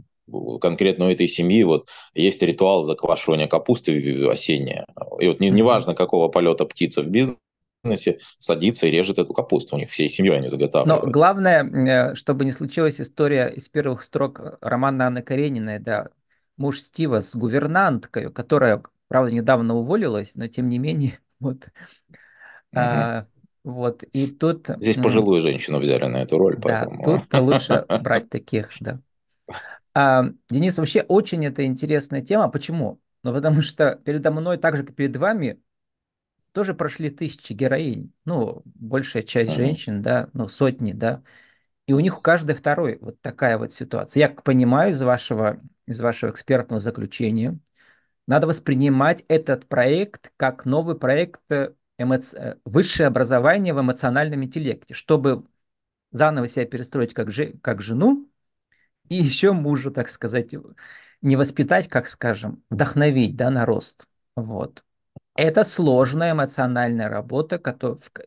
конкретно 0.59 1.05
у 1.05 1.09
этой 1.09 1.29
семьи 1.29 1.63
вот 1.63 1.87
есть 2.13 2.41
ритуал 2.41 2.83
заквашивания 2.83 3.47
капусты 3.47 4.27
осенняя. 4.29 4.85
И 5.19 5.29
вот 5.29 5.39
неважно, 5.39 5.91
не 5.91 5.95
какого 5.95 6.27
полета 6.27 6.65
птица 6.65 7.01
в 7.01 7.07
бизнесе, 7.07 8.19
садится 8.37 8.87
и 8.87 8.91
режет 8.91 9.17
эту 9.17 9.33
капусту. 9.33 9.77
У 9.77 9.79
них 9.79 9.89
всей 9.89 10.09
семьей 10.09 10.35
они 10.35 10.49
заготавливают. 10.49 11.05
Но 11.05 11.09
главное, 11.09 11.63
э, 11.63 12.15
чтобы 12.15 12.43
не 12.43 12.51
случилась 12.51 12.99
история 12.99 13.47
из 13.47 13.69
первых 13.69 14.03
строк 14.03 14.57
романа 14.59 15.07
Анны 15.07 15.21
Карениной, 15.21 15.79
да, 15.79 16.09
муж 16.57 16.81
Стива 16.81 17.21
с 17.21 17.33
гувернанткой, 17.33 18.29
которая, 18.33 18.83
правда, 19.07 19.31
недавно 19.31 19.75
уволилась, 19.75 20.35
но 20.35 20.47
тем 20.47 20.67
не 20.67 20.79
менее, 20.79 21.17
вот, 21.39 21.59
угу. 21.59 21.69
а, 22.75 23.27
вот, 23.67 24.03
и 24.03 24.27
тут... 24.27 24.69
Здесь 24.77 24.95
пожилую 24.95 25.41
женщину 25.41 25.79
взяли 25.79 26.05
на 26.05 26.21
эту 26.21 26.37
роль, 26.37 26.55
да, 26.55 26.85
поэтому... 26.85 27.03
тут 27.03 27.33
лучше 27.39 27.85
брать 28.01 28.29
таких, 28.29 28.69
да. 28.79 29.01
А, 29.93 30.23
Денис, 30.49 30.77
вообще 30.77 31.01
очень 31.01 31.45
это 31.45 31.65
интересная 31.65 32.21
тема. 32.21 32.47
Почему? 32.47 33.01
Ну, 33.23 33.33
потому 33.33 33.61
что 33.61 33.99
передо 34.05 34.31
мной, 34.31 34.57
так 34.57 34.77
же, 34.77 34.85
как 34.85 34.95
перед 34.95 35.17
вами, 35.17 35.59
тоже 36.53 36.73
прошли 36.73 37.09
тысячи 37.09 37.51
героинь. 37.51 38.13
Ну, 38.23 38.61
большая 38.63 39.23
часть 39.23 39.51
женщин, 39.53 40.01
да, 40.01 40.29
ну, 40.31 40.47
сотни, 40.47 40.93
да. 40.93 41.21
И 41.87 41.93
у 41.93 41.99
них 41.99 42.19
у 42.19 42.21
каждой 42.21 42.55
второй 42.55 42.99
вот 43.01 43.19
такая 43.19 43.57
вот 43.57 43.73
ситуация. 43.73 44.21
Я 44.21 44.29
понимаю 44.29 44.93
из 44.93 45.01
вашего, 45.01 45.59
из 45.85 45.99
вашего 45.99 46.29
экспертного 46.29 46.79
заключения, 46.79 47.59
надо 48.27 48.47
воспринимать 48.47 49.25
этот 49.27 49.67
проект 49.67 50.31
как 50.37 50.63
новый 50.63 50.97
проект 50.97 51.41
э, 51.49 51.73
эмоци... 51.97 52.37
Э, 52.37 52.55
высшее 52.65 53.07
образование 53.07 53.73
в 53.73 53.81
эмоциональном 53.81 54.43
интеллекте, 54.43 54.93
чтобы 54.93 55.45
заново 56.11 56.47
себя 56.47 56.65
перестроить 56.65 57.13
как, 57.13 57.31
же... 57.31 57.53
как 57.61 57.81
жену 57.81 58.29
и 59.09 59.15
еще 59.23 59.51
мужа, 59.51 59.91
так 59.91 60.09
сказать, 60.09 60.53
не 61.21 61.35
воспитать, 61.35 61.87
как 61.87 62.07
скажем, 62.07 62.63
вдохновить 62.69 63.35
да, 63.35 63.49
на 63.49 63.65
рост. 63.65 64.07
Вот. 64.35 64.83
Это 65.35 65.63
сложная 65.63 66.31
эмоциональная 66.31 67.09
работа, 67.09 67.61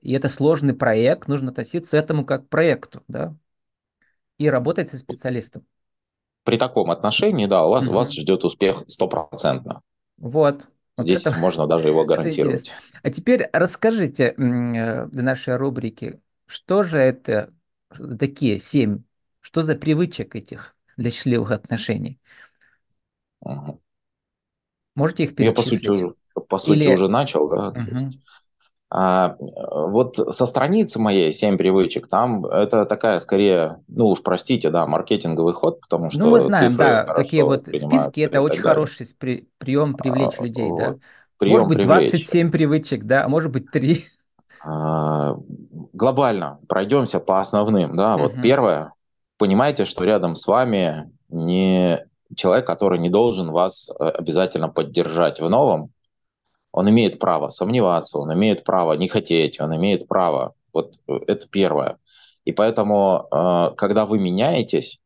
и 0.01 0.13
это 0.13 0.29
сложный 0.29 0.75
проект, 0.75 1.27
нужно 1.27 1.51
относиться 1.51 1.97
к 1.97 2.01
этому 2.01 2.25
как 2.25 2.47
к 2.47 2.49
проекту, 2.49 3.03
да, 3.09 3.35
и 4.39 4.49
работать 4.49 4.91
со 4.91 4.99
специалистом. 4.99 5.67
При 6.45 6.57
таком 6.57 6.91
отношении, 6.91 7.47
да, 7.47 7.67
у 7.67 7.71
вас, 7.71 7.89
у 7.89 7.93
вас 7.93 8.13
ждет 8.13 8.45
успех 8.45 8.85
стопроцентно. 8.87 9.83
Вот. 10.17 10.69
Здесь 11.03 11.27
это, 11.27 11.37
можно 11.39 11.67
даже 11.67 11.89
его 11.89 12.05
гарантировать. 12.05 12.73
А 13.03 13.11
теперь 13.11 13.49
расскажите 13.53 14.35
для 14.37 15.09
нашей 15.11 15.57
рубрики, 15.57 16.21
что 16.47 16.83
же 16.83 16.99
это 16.99 17.53
такие 18.19 18.59
семь, 18.59 19.03
что 19.41 19.63
за 19.63 19.75
привычек 19.75 20.37
этих 20.37 20.77
для 20.97 21.11
счастливых 21.11 21.51
отношений. 21.51 22.21
Угу. 23.41 23.81
Можете 24.95 25.25
их 25.25 25.35
перечислить? 25.35 25.83
Я, 25.83 25.89
по 25.89 25.95
сути, 25.95 26.05
уже, 26.05 26.15
по 26.49 26.59
сути, 26.59 26.79
Или... 26.79 26.89
уже 26.93 27.09
начал, 27.09 27.49
да. 27.49 27.69
Угу. 27.69 28.11
А, 28.93 29.37
вот 29.39 30.17
со 30.35 30.47
страницы 30.47 30.99
моей 30.99 31.31
«Семь 31.31 31.57
привычек» 31.57 32.09
там 32.09 32.45
это 32.45 32.85
такая 32.87 33.21
скорее, 33.21 33.85
ну 33.87 34.09
уж 34.09 34.21
простите, 34.21 34.71
да, 34.71 34.85
маркетинговый 34.85 35.55
ход, 35.55 35.81
потому 35.81 36.11
что 36.11 36.21
Ну 36.21 36.31
мы 36.31 36.41
знаем, 36.41 36.75
да, 36.77 37.05
такие 37.05 37.45
вот 37.45 37.61
списки– 37.61 38.21
это 38.23 38.41
очень 38.41 38.63
далее. 38.63 38.71
хороший 38.71 39.07
при, 39.17 39.49
прием 39.59 39.95
привлечь 39.95 40.35
а, 40.39 40.43
людей, 40.43 40.71
да. 40.77 40.97
Прием 41.39 41.53
может 41.53 41.69
быть, 41.69 41.79
привлечь. 41.79 42.11
27 42.11 42.51
привычек, 42.51 43.05
да, 43.05 43.25
а 43.25 43.29
может 43.29 43.53
быть, 43.53 43.71
3. 43.71 44.05
А, 44.65 45.37
глобально 45.93 46.59
пройдемся 46.67 47.21
по 47.21 47.41
основным, 47.41 47.97
да. 47.97 48.17
Угу. 48.17 48.23
Вот 48.25 48.43
первое, 48.43 48.93
понимаете, 49.39 49.85
что 49.85 50.03
рядом 50.03 50.35
с 50.35 50.49
вами 50.49 51.13
не 51.29 52.05
человек, 52.35 52.67
который 52.67 52.99
не 52.99 53.09
должен 53.09 53.53
вас 53.53 53.91
э, 53.91 54.05
обязательно 54.05 54.69
поддержать 54.69 55.41
в 55.41 55.49
новом, 55.49 55.93
он 56.73 56.89
имеет 56.91 57.19
право 57.19 57.49
сомневаться, 57.49 58.19
он 58.19 58.33
имеет 58.35 58.65
право 58.65 58.93
не 58.95 59.09
хотеть, 59.09 59.61
он 59.61 59.75
имеет 59.77 60.07
право. 60.07 60.55
Вот 60.73 60.97
э, 61.09 61.19
это 61.27 61.49
первое. 61.49 61.99
И 62.45 62.53
поэтому, 62.53 63.27
э, 63.31 63.71
когда 63.77 64.07
вы 64.07 64.19
меняетесь, 64.19 65.03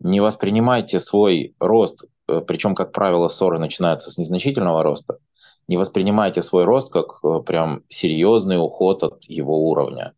не 0.00 0.20
воспринимайте 0.20 0.98
свой 0.98 1.54
рост, 1.60 2.06
э, 2.28 2.40
причем, 2.46 2.74
как 2.74 2.92
правило, 2.92 3.28
ссоры 3.28 3.58
начинаются 3.58 4.10
с 4.10 4.18
незначительного 4.18 4.82
роста, 4.82 5.18
не 5.68 5.76
воспринимайте 5.76 6.42
свой 6.42 6.64
рост 6.64 6.92
как 6.92 7.20
прям 7.46 7.84
серьезный 7.88 8.58
уход 8.58 9.02
от 9.02 9.24
его 9.24 9.68
уровня. 9.68 10.12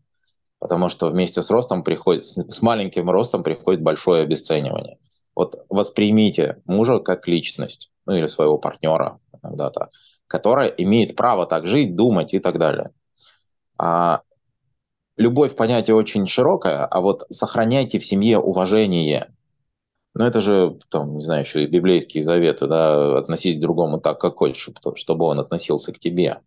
Потому 0.59 0.89
что 0.89 1.09
вместе 1.09 1.43
с 1.43 1.51
ростом 1.51 1.85
приходит, 1.85 2.25
с 2.25 2.63
маленьким 2.63 3.11
ростом 3.11 3.45
приходит 3.45 3.83
большое 3.83 4.23
обесценивание. 4.23 4.99
Вот 5.37 5.65
воспримите 5.69 6.63
мужа 6.65 6.99
как 6.99 7.29
личность, 7.29 7.93
ну 8.07 8.15
или 8.15 8.27
своего 8.27 8.59
партнера, 8.59 9.21
иногда 9.41 9.71
так 9.71 9.91
которая 10.29 10.69
имеет 10.69 11.17
право 11.17 11.47
так 11.47 11.67
жить, 11.67 11.97
думать 11.97 12.35
и 12.35 12.39
так 12.39 12.59
далее. 12.59 12.91
А, 13.79 14.23
любовь 15.17 15.57
понятие 15.57 15.97
очень 15.97 16.27
широкое, 16.27 16.85
а 16.85 17.01
вот 17.01 17.25
сохраняйте 17.31 17.99
в 17.99 18.05
семье 18.05 18.39
уважение. 18.39 19.33
Ну, 20.15 20.25
это 20.25 20.41
же, 20.41 20.79
там, 20.89 21.19
не 21.19 21.25
знаю, 21.25 21.43
еще 21.43 21.65
и 21.65 21.67
библейские 21.67 22.23
заветы, 22.23 22.67
да, 22.67 23.19
относись 23.19 23.57
к 23.57 23.61
другому 23.61 24.01
так, 24.01 24.19
как 24.19 24.37
хочешь, 24.37 24.71
чтобы 24.95 25.27
он 25.27 25.39
относился 25.39 25.93
к 25.93 25.99
тебе. 25.99 26.41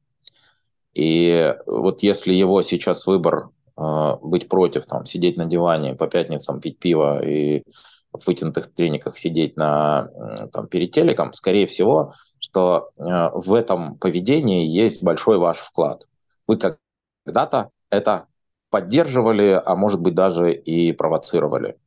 И 0.96 1.56
вот 1.68 2.02
если 2.02 2.34
его 2.34 2.64
сейчас 2.64 3.06
выбор 3.06 3.50
э, 3.78 4.16
быть 4.24 4.50
против, 4.50 4.88
там, 4.88 5.06
сидеть 5.06 5.38
на 5.38 5.46
диване 5.46 5.94
по 5.94 6.08
пятницам, 6.08 6.60
пить 6.60 6.80
пиво 6.80 7.24
и 7.24 7.64
в 8.12 8.26
вытянутых 8.26 8.74
трениках 8.74 9.18
сидеть 9.18 9.56
на, 9.56 10.10
там, 10.52 10.68
перед 10.68 10.92
телеком, 10.92 11.34
скорее 11.34 11.68
всего, 11.68 12.14
что 12.40 12.90
э, 12.98 13.30
в 13.34 13.54
этом 13.54 13.98
поведении 13.98 14.66
есть 14.66 15.04
большой 15.04 15.38
ваш 15.38 15.58
вклад. 15.58 16.08
Вы 16.48 16.58
когда-то 16.58 17.70
это 17.90 18.26
поддерживали, 18.70 19.62
а 19.64 19.76
может 19.76 20.02
быть 20.02 20.16
даже 20.16 20.54
и 20.54 20.92
провоцировали. 20.92 21.78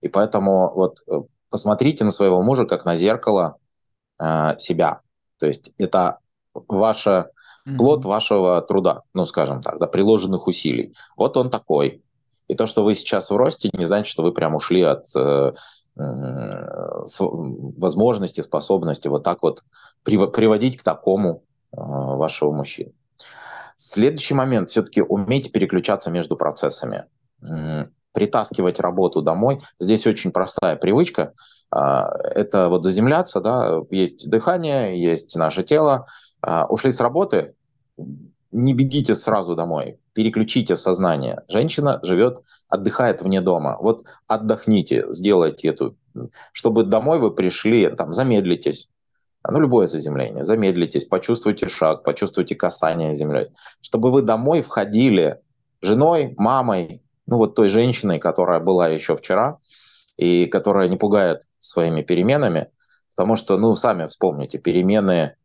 И 0.00 0.08
поэтому 0.08 0.72
вот 0.74 1.00
э, 1.06 1.20
посмотрите 1.50 2.04
на 2.04 2.10
своего 2.10 2.42
мужа 2.42 2.64
как 2.64 2.84
на 2.84 2.96
зеркало 2.96 3.56
э, 4.18 4.56
себя. 4.58 5.00
То 5.38 5.46
есть 5.46 5.72
это 5.78 6.18
ваше 6.54 7.30
плод 7.76 8.04
вашего 8.04 8.60
труда, 8.62 9.02
ну 9.14 9.26
скажем 9.26 9.60
так, 9.60 9.78
да, 9.78 9.86
приложенных 9.86 10.46
усилий. 10.46 10.94
Вот 11.16 11.36
он 11.36 11.50
такой. 11.50 12.02
И 12.50 12.54
то, 12.56 12.66
что 12.66 12.82
вы 12.82 12.96
сейчас 12.96 13.30
в 13.30 13.36
росте, 13.36 13.70
не 13.72 13.84
значит, 13.84 14.10
что 14.10 14.24
вы 14.24 14.32
прям 14.32 14.56
ушли 14.56 14.82
от 14.82 15.06
э, 15.14 15.52
возможности, 17.78 18.40
способности 18.40 19.06
вот 19.06 19.22
так 19.22 19.42
вот 19.42 19.62
приводить 20.02 20.76
к 20.76 20.82
такому 20.82 21.44
э, 21.72 21.76
вашего 21.76 22.50
мужчину. 22.50 22.92
Следующий 23.76 24.34
момент. 24.34 24.70
Все-таки 24.70 25.00
умейте 25.00 25.50
переключаться 25.50 26.10
между 26.10 26.36
процессами. 26.36 27.04
Притаскивать 28.12 28.80
работу 28.80 29.22
домой. 29.22 29.60
Здесь 29.78 30.08
очень 30.08 30.32
простая 30.32 30.74
привычка. 30.74 31.32
А, 31.70 32.10
это 32.34 32.68
вот 32.68 32.82
заземляться, 32.82 33.40
да, 33.40 33.80
есть 33.90 34.28
дыхание, 34.28 35.00
есть 35.00 35.36
наше 35.36 35.62
тело. 35.62 36.04
А, 36.42 36.66
ушли 36.66 36.90
с 36.90 37.00
работы, 37.00 37.54
не 38.52 38.74
бегите 38.74 39.14
сразу 39.14 39.54
домой, 39.54 39.98
переключите 40.12 40.76
сознание. 40.76 41.42
Женщина 41.48 42.00
живет, 42.02 42.42
отдыхает 42.68 43.22
вне 43.22 43.40
дома. 43.40 43.76
Вот 43.80 44.04
отдохните, 44.26 45.04
сделайте 45.10 45.68
эту, 45.68 45.96
чтобы 46.52 46.82
домой 46.84 47.18
вы 47.18 47.30
пришли, 47.30 47.88
там, 47.88 48.12
замедлитесь. 48.12 48.88
Ну, 49.48 49.58
любое 49.58 49.86
заземление, 49.86 50.44
замедлитесь, 50.44 51.06
почувствуйте 51.06 51.66
шаг, 51.66 52.02
почувствуйте 52.02 52.54
касание 52.54 53.14
землей. 53.14 53.48
Чтобы 53.80 54.10
вы 54.10 54.20
домой 54.22 54.60
входили 54.60 55.40
женой, 55.80 56.34
мамой, 56.36 57.02
ну 57.26 57.38
вот 57.38 57.54
той 57.54 57.68
женщиной, 57.68 58.18
которая 58.18 58.60
была 58.60 58.88
еще 58.88 59.16
вчера, 59.16 59.58
и 60.16 60.46
которая 60.46 60.88
не 60.88 60.98
пугает 60.98 61.48
своими 61.58 62.02
переменами, 62.02 62.68
потому 63.16 63.36
что, 63.36 63.56
ну, 63.56 63.74
сами 63.76 64.04
вспомните, 64.06 64.58
перемены 64.58 65.36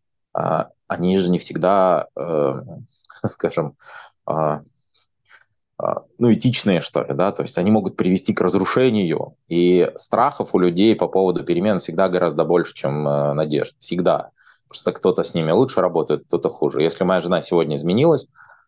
они 0.88 1.17
же 1.17 1.30
не 1.30 1.39
всегда, 1.39 2.08
э, 2.15 2.54
скажем, 3.28 3.76
э, 4.30 4.60
ну, 6.17 6.32
этичные, 6.32 6.80
что 6.80 7.02
ли, 7.02 7.13
да, 7.13 7.32
то 7.32 7.43
есть 7.43 7.58
они 7.58 7.69
могут 7.69 7.98
привести 7.98 8.34
к 8.34 8.41
разрушению, 8.41 9.36
и 9.50 9.91
страхов 9.95 10.56
у 10.56 10.60
людей 10.60 10.95
по 10.95 11.08
поводу 11.08 11.43
перемен 11.43 11.80
всегда 11.80 12.08
гораздо 12.08 12.45
больше, 12.45 12.74
чем 12.74 13.08
э, 13.08 13.34
надежд, 13.34 13.76
всегда. 13.80 14.32
Просто 14.67 14.93
кто-то 14.93 15.24
с 15.24 15.34
ними 15.34 15.52
лучше 15.52 15.82
работает, 15.82 16.24
кто-то 16.24 16.50
хуже. 16.50 16.82
Если 16.82 17.04
моя 17.04 17.21
жена 17.21 17.41
сегодня 17.41 17.76
изменилась, 17.76 18.28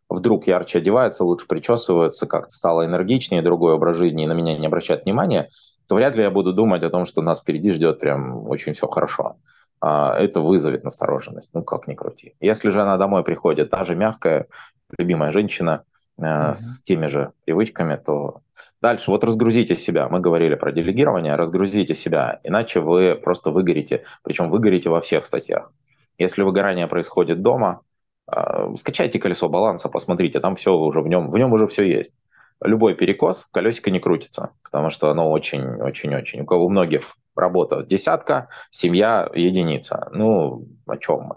вдруг 0.10 0.48
ярче 0.48 0.80
одевается, 0.80 1.24
лучше 1.24 1.48
причесывается, 1.48 2.28
как-то 2.28 2.54
стало 2.54 2.86
энергичнее, 2.86 3.42
другой 3.42 3.74
образ 3.74 3.98
жизни 3.98 4.24
и 4.24 4.28
на 4.28 4.34
меня 4.34 4.58
не 4.58 4.68
обращает 4.68 5.06
внимания, 5.06 5.48
то 5.88 5.96
вряд 5.96 6.16
ли 6.16 6.24
я 6.24 6.30
буду 6.30 6.54
думать 6.54 6.84
о 6.84 6.90
том, 6.90 7.06
что 7.06 7.22
нас 7.22 7.42
впереди 7.42 7.72
ждет 7.72 8.00
прям 8.00 8.48
очень 8.48 8.74
все 8.74 8.88
хорошо. 8.88 9.38
А, 9.80 10.16
это 10.18 10.42
вызовет 10.42 10.84
настороженность. 10.84 11.52
Ну, 11.54 11.64
как 11.64 11.88
ни 11.88 11.96
крути. 11.96 12.36
Если 12.40 12.70
же 12.70 12.82
она 12.82 12.98
домой 12.98 13.24
приходит, 13.24 13.70
та 13.70 13.84
же 13.84 13.96
мягкая, 13.96 14.48
любимая 14.98 15.32
женщина 15.32 15.84
mm-hmm. 16.20 16.54
с 16.54 16.82
теми 16.84 17.08
же 17.08 17.32
привычками, 17.46 17.96
то 17.96 18.42
дальше 18.82 19.12
вот 19.12 19.24
разгрузите 19.24 19.76
себя. 19.76 20.08
Мы 20.10 20.20
говорили 20.20 20.56
про 20.56 20.72
делегирование, 20.72 21.36
разгрузите 21.36 21.94
себя, 21.94 22.40
иначе 22.44 22.80
вы 22.80 23.16
просто 23.16 23.52
выгорите. 23.52 24.04
Причем 24.24 24.50
выгорите 24.50 24.90
во 24.90 25.02
всех 25.02 25.26
статьях. 25.26 25.72
Если 26.18 26.42
выгорание 26.42 26.88
происходит 26.88 27.42
дома, 27.42 27.82
а, 28.26 28.76
скачайте 28.76 29.20
колесо 29.20 29.50
баланса, 29.50 29.90
посмотрите, 29.90 30.40
там 30.40 30.56
все 30.56 30.74
уже 30.74 31.02
в 31.02 31.08
нем, 31.08 31.30
в 31.30 31.38
нем 31.38 31.54
уже 31.54 31.68
все 31.68 31.84
есть 31.84 32.14
любой 32.64 32.96
перекос, 32.96 33.46
колесико 33.46 33.92
не 33.92 34.00
крутится, 34.00 34.52
потому 34.64 34.90
что 34.90 35.10
оно 35.10 35.30
очень-очень-очень... 35.32 36.42
У 36.42 36.46
кого 36.46 36.66
у 36.66 36.70
многих 36.70 37.16
работа 37.38 37.84
десятка, 37.84 38.50
семья 38.72 39.30
единица. 39.34 40.10
Ну, 40.12 40.68
о 40.86 40.98
чем 40.98 41.22
мы? 41.22 41.36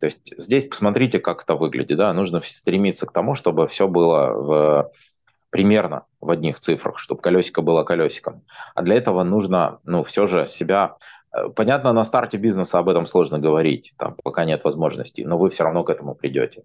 То 0.00 0.06
есть 0.06 0.32
здесь 0.38 0.64
посмотрите, 0.64 1.18
как 1.18 1.42
это 1.42 1.54
выглядит. 1.54 1.98
Да? 1.98 2.12
Нужно 2.14 2.40
стремиться 2.40 3.06
к 3.06 3.12
тому, 3.12 3.34
чтобы 3.34 3.66
все 3.66 3.86
было 3.86 4.32
в, 4.32 4.92
примерно 5.50 6.06
в 6.20 6.30
одних 6.30 6.58
цифрах, 6.58 6.98
чтобы 6.98 7.20
колесико 7.20 7.60
было 7.60 7.84
колесиком. 7.84 8.42
А 8.74 8.82
для 8.82 8.94
этого 8.94 9.22
нужно, 9.22 9.80
ну, 9.84 10.02
все 10.02 10.26
же 10.26 10.46
себя... 10.46 10.96
Э, 11.32 11.48
понятно, 11.54 11.92
на 11.92 12.04
старте 12.04 12.38
бизнеса 12.38 12.78
об 12.78 12.88
этом 12.88 13.04
сложно 13.04 13.38
говорить, 13.38 13.92
там, 13.98 14.16
пока 14.22 14.44
нет 14.44 14.64
возможностей, 14.64 15.24
но 15.24 15.36
вы 15.38 15.50
все 15.50 15.64
равно 15.64 15.84
к 15.84 15.90
этому 15.90 16.14
придете. 16.14 16.64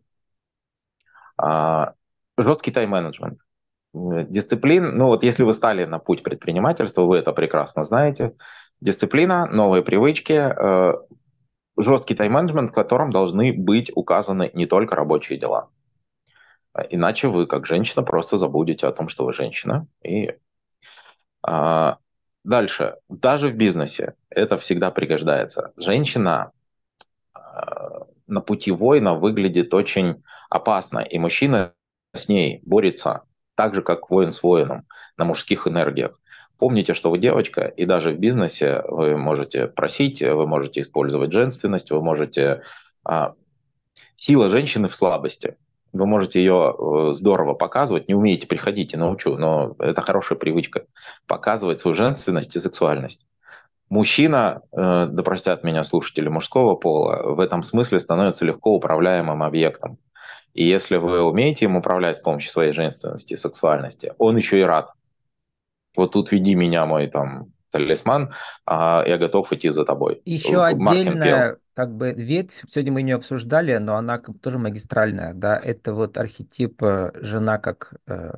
А, 1.38 1.94
жесткий 2.38 2.72
тайм-менеджмент. 2.72 3.40
Дисциплин, 3.94 4.98
ну 4.98 5.08
вот 5.08 5.24
если 5.24 5.44
вы 5.44 5.54
стали 5.54 5.86
на 5.86 6.00
путь 6.00 6.22
предпринимательства, 6.22 7.04
вы 7.04 7.18
это 7.18 7.32
прекрасно 7.32 7.86
знаете. 7.86 8.36
Дисциплина, 8.82 9.46
новые 9.48 9.84
привычки, 9.84 10.34
э, 10.34 10.94
жесткий 11.78 12.16
тайм-менеджмент, 12.16 12.72
в 12.72 12.74
котором 12.74 13.12
должны 13.12 13.54
быть 13.54 13.92
указаны 13.96 14.52
не 14.54 14.66
только 14.66 14.96
рабочие 14.96 15.40
дела. 15.40 15.70
Иначе 16.90 17.30
вы, 17.30 17.48
как 17.48 17.66
женщина, 17.66 18.04
просто 18.04 18.38
забудете 18.38 18.88
о 18.88 18.92
том, 18.92 19.08
что 19.08 19.26
вы 19.26 19.34
женщина. 19.34 19.88
И 20.04 20.34
а, 21.42 21.98
дальше, 22.44 22.98
даже 23.08 23.48
в 23.48 23.56
бизнесе 23.56 24.16
это 24.30 24.58
всегда 24.58 24.92
пригождается. 24.92 25.72
Женщина 25.78 26.52
а, 27.34 28.08
на 28.28 28.42
пути 28.42 28.72
воина 28.72 29.14
выглядит 29.16 29.74
очень 29.74 30.24
опасно, 30.50 31.00
и 31.00 31.18
мужчина 31.18 31.74
с 32.14 32.28
ней 32.28 32.62
борется 32.66 33.24
так 33.56 33.74
же, 33.74 33.82
как 33.82 34.10
воин 34.10 34.34
с 34.34 34.44
воином, 34.44 34.86
на 35.16 35.24
мужских 35.24 35.68
энергиях. 35.68 36.20
Помните, 36.58 36.94
что 36.94 37.10
вы 37.10 37.18
девочка, 37.18 37.66
и 37.66 37.86
даже 37.86 38.12
в 38.12 38.20
бизнесе 38.20 38.84
вы 38.88 39.18
можете 39.18 39.68
просить, 39.68 40.22
вы 40.22 40.48
можете 40.48 40.82
использовать 40.82 41.32
женственность, 41.32 41.92
вы 41.92 42.02
можете... 42.02 42.62
А, 43.04 43.34
сила 44.16 44.50
женщины 44.50 44.88
в 44.88 44.96
слабости. 44.96 45.58
Вы 45.94 46.06
можете 46.06 46.40
ее 46.40 46.76
э, 46.78 47.14
здорово 47.14 47.54
показывать, 47.54 48.08
не 48.10 48.16
умеете, 48.16 48.48
приходите, 48.48 48.98
научу, 48.98 49.38
но 49.38 49.76
это 49.80 50.02
хорошая 50.02 50.38
привычка. 50.38 50.86
Показывать 51.26 51.80
свою 51.80 51.96
женственность 51.96 52.56
и 52.56 52.60
сексуальность. 52.60 53.26
Мужчина, 53.90 54.62
э, 54.72 55.08
да 55.10 55.24
простят 55.24 55.64
меня 55.64 55.84
слушатели 55.84 56.28
мужского 56.28 56.76
пола, 56.76 57.36
в 57.36 57.40
этом 57.40 57.64
смысле 57.64 58.00
становится 58.00 58.44
легко 58.44 58.72
управляемым 58.72 59.42
объектом. 59.42 59.98
И 60.54 60.68
если 60.68 60.98
вы 60.98 61.22
умеете 61.22 61.66
им 61.66 61.76
управлять 61.76 62.18
с 62.18 62.20
помощью 62.20 62.52
своей 62.52 62.74
женственности 62.74 63.34
и 63.34 63.38
сексуальности, 63.38 64.14
он 64.18 64.36
еще 64.38 64.60
и 64.60 64.64
рад. 64.64 64.92
Вот 65.96 66.14
тут 66.14 66.32
веди 66.32 66.56
меня, 66.56 66.86
мой 66.86 67.08
там 67.08 67.52
талисман, 67.72 68.34
а 68.66 69.04
я 69.06 69.18
готов 69.18 69.52
идти 69.54 69.70
за 69.70 69.86
тобой. 69.86 70.22
Еще 70.26 70.64
отдельная 70.64 71.58
как 71.76 71.94
бы 71.94 72.14
ветвь, 72.14 72.64
сегодня 72.70 72.94
мы 72.94 73.02
не 73.02 73.12
обсуждали, 73.12 73.76
но 73.78 73.98
она 73.98 74.18
тоже 74.18 74.58
магистральная, 74.58 75.34
да, 75.34 75.60
это 75.62 75.94
вот 75.94 76.18
архетип 76.18 76.82
э, 76.82 77.12
жена 77.16 77.58
как 77.58 77.94
э, 78.08 78.32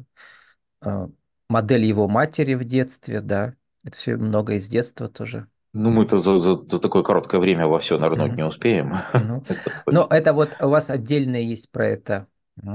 э, 0.81 1.07
модель 1.47 1.85
его 1.85 2.07
матери 2.07 2.55
в 2.55 2.63
детстве, 2.63 3.21
да, 3.21 3.53
это 3.83 3.95
все 3.95 4.15
много 4.17 4.53
из 4.53 4.67
детства 4.67 5.07
тоже. 5.07 5.47
Ну, 5.73 5.91
мы-то 5.91 6.17
за, 6.17 6.39
за, 6.39 6.53
за 6.53 6.79
такое 6.79 7.03
короткое 7.03 7.39
время 7.39 7.67
во 7.67 7.77
все 7.77 7.99
нырнуть 7.99 8.31
mm-hmm. 8.31 8.35
не 8.35 8.43
успеем. 8.43 8.93
Mm-hmm. 9.13 9.45
это 9.49 9.83
Но 9.85 10.07
это 10.09 10.33
вот 10.33 10.49
у 10.59 10.69
вас 10.69 10.89
отдельно 10.89 11.35
есть 11.35 11.71
про 11.71 11.85
это, 11.85 12.27
у 12.63 12.65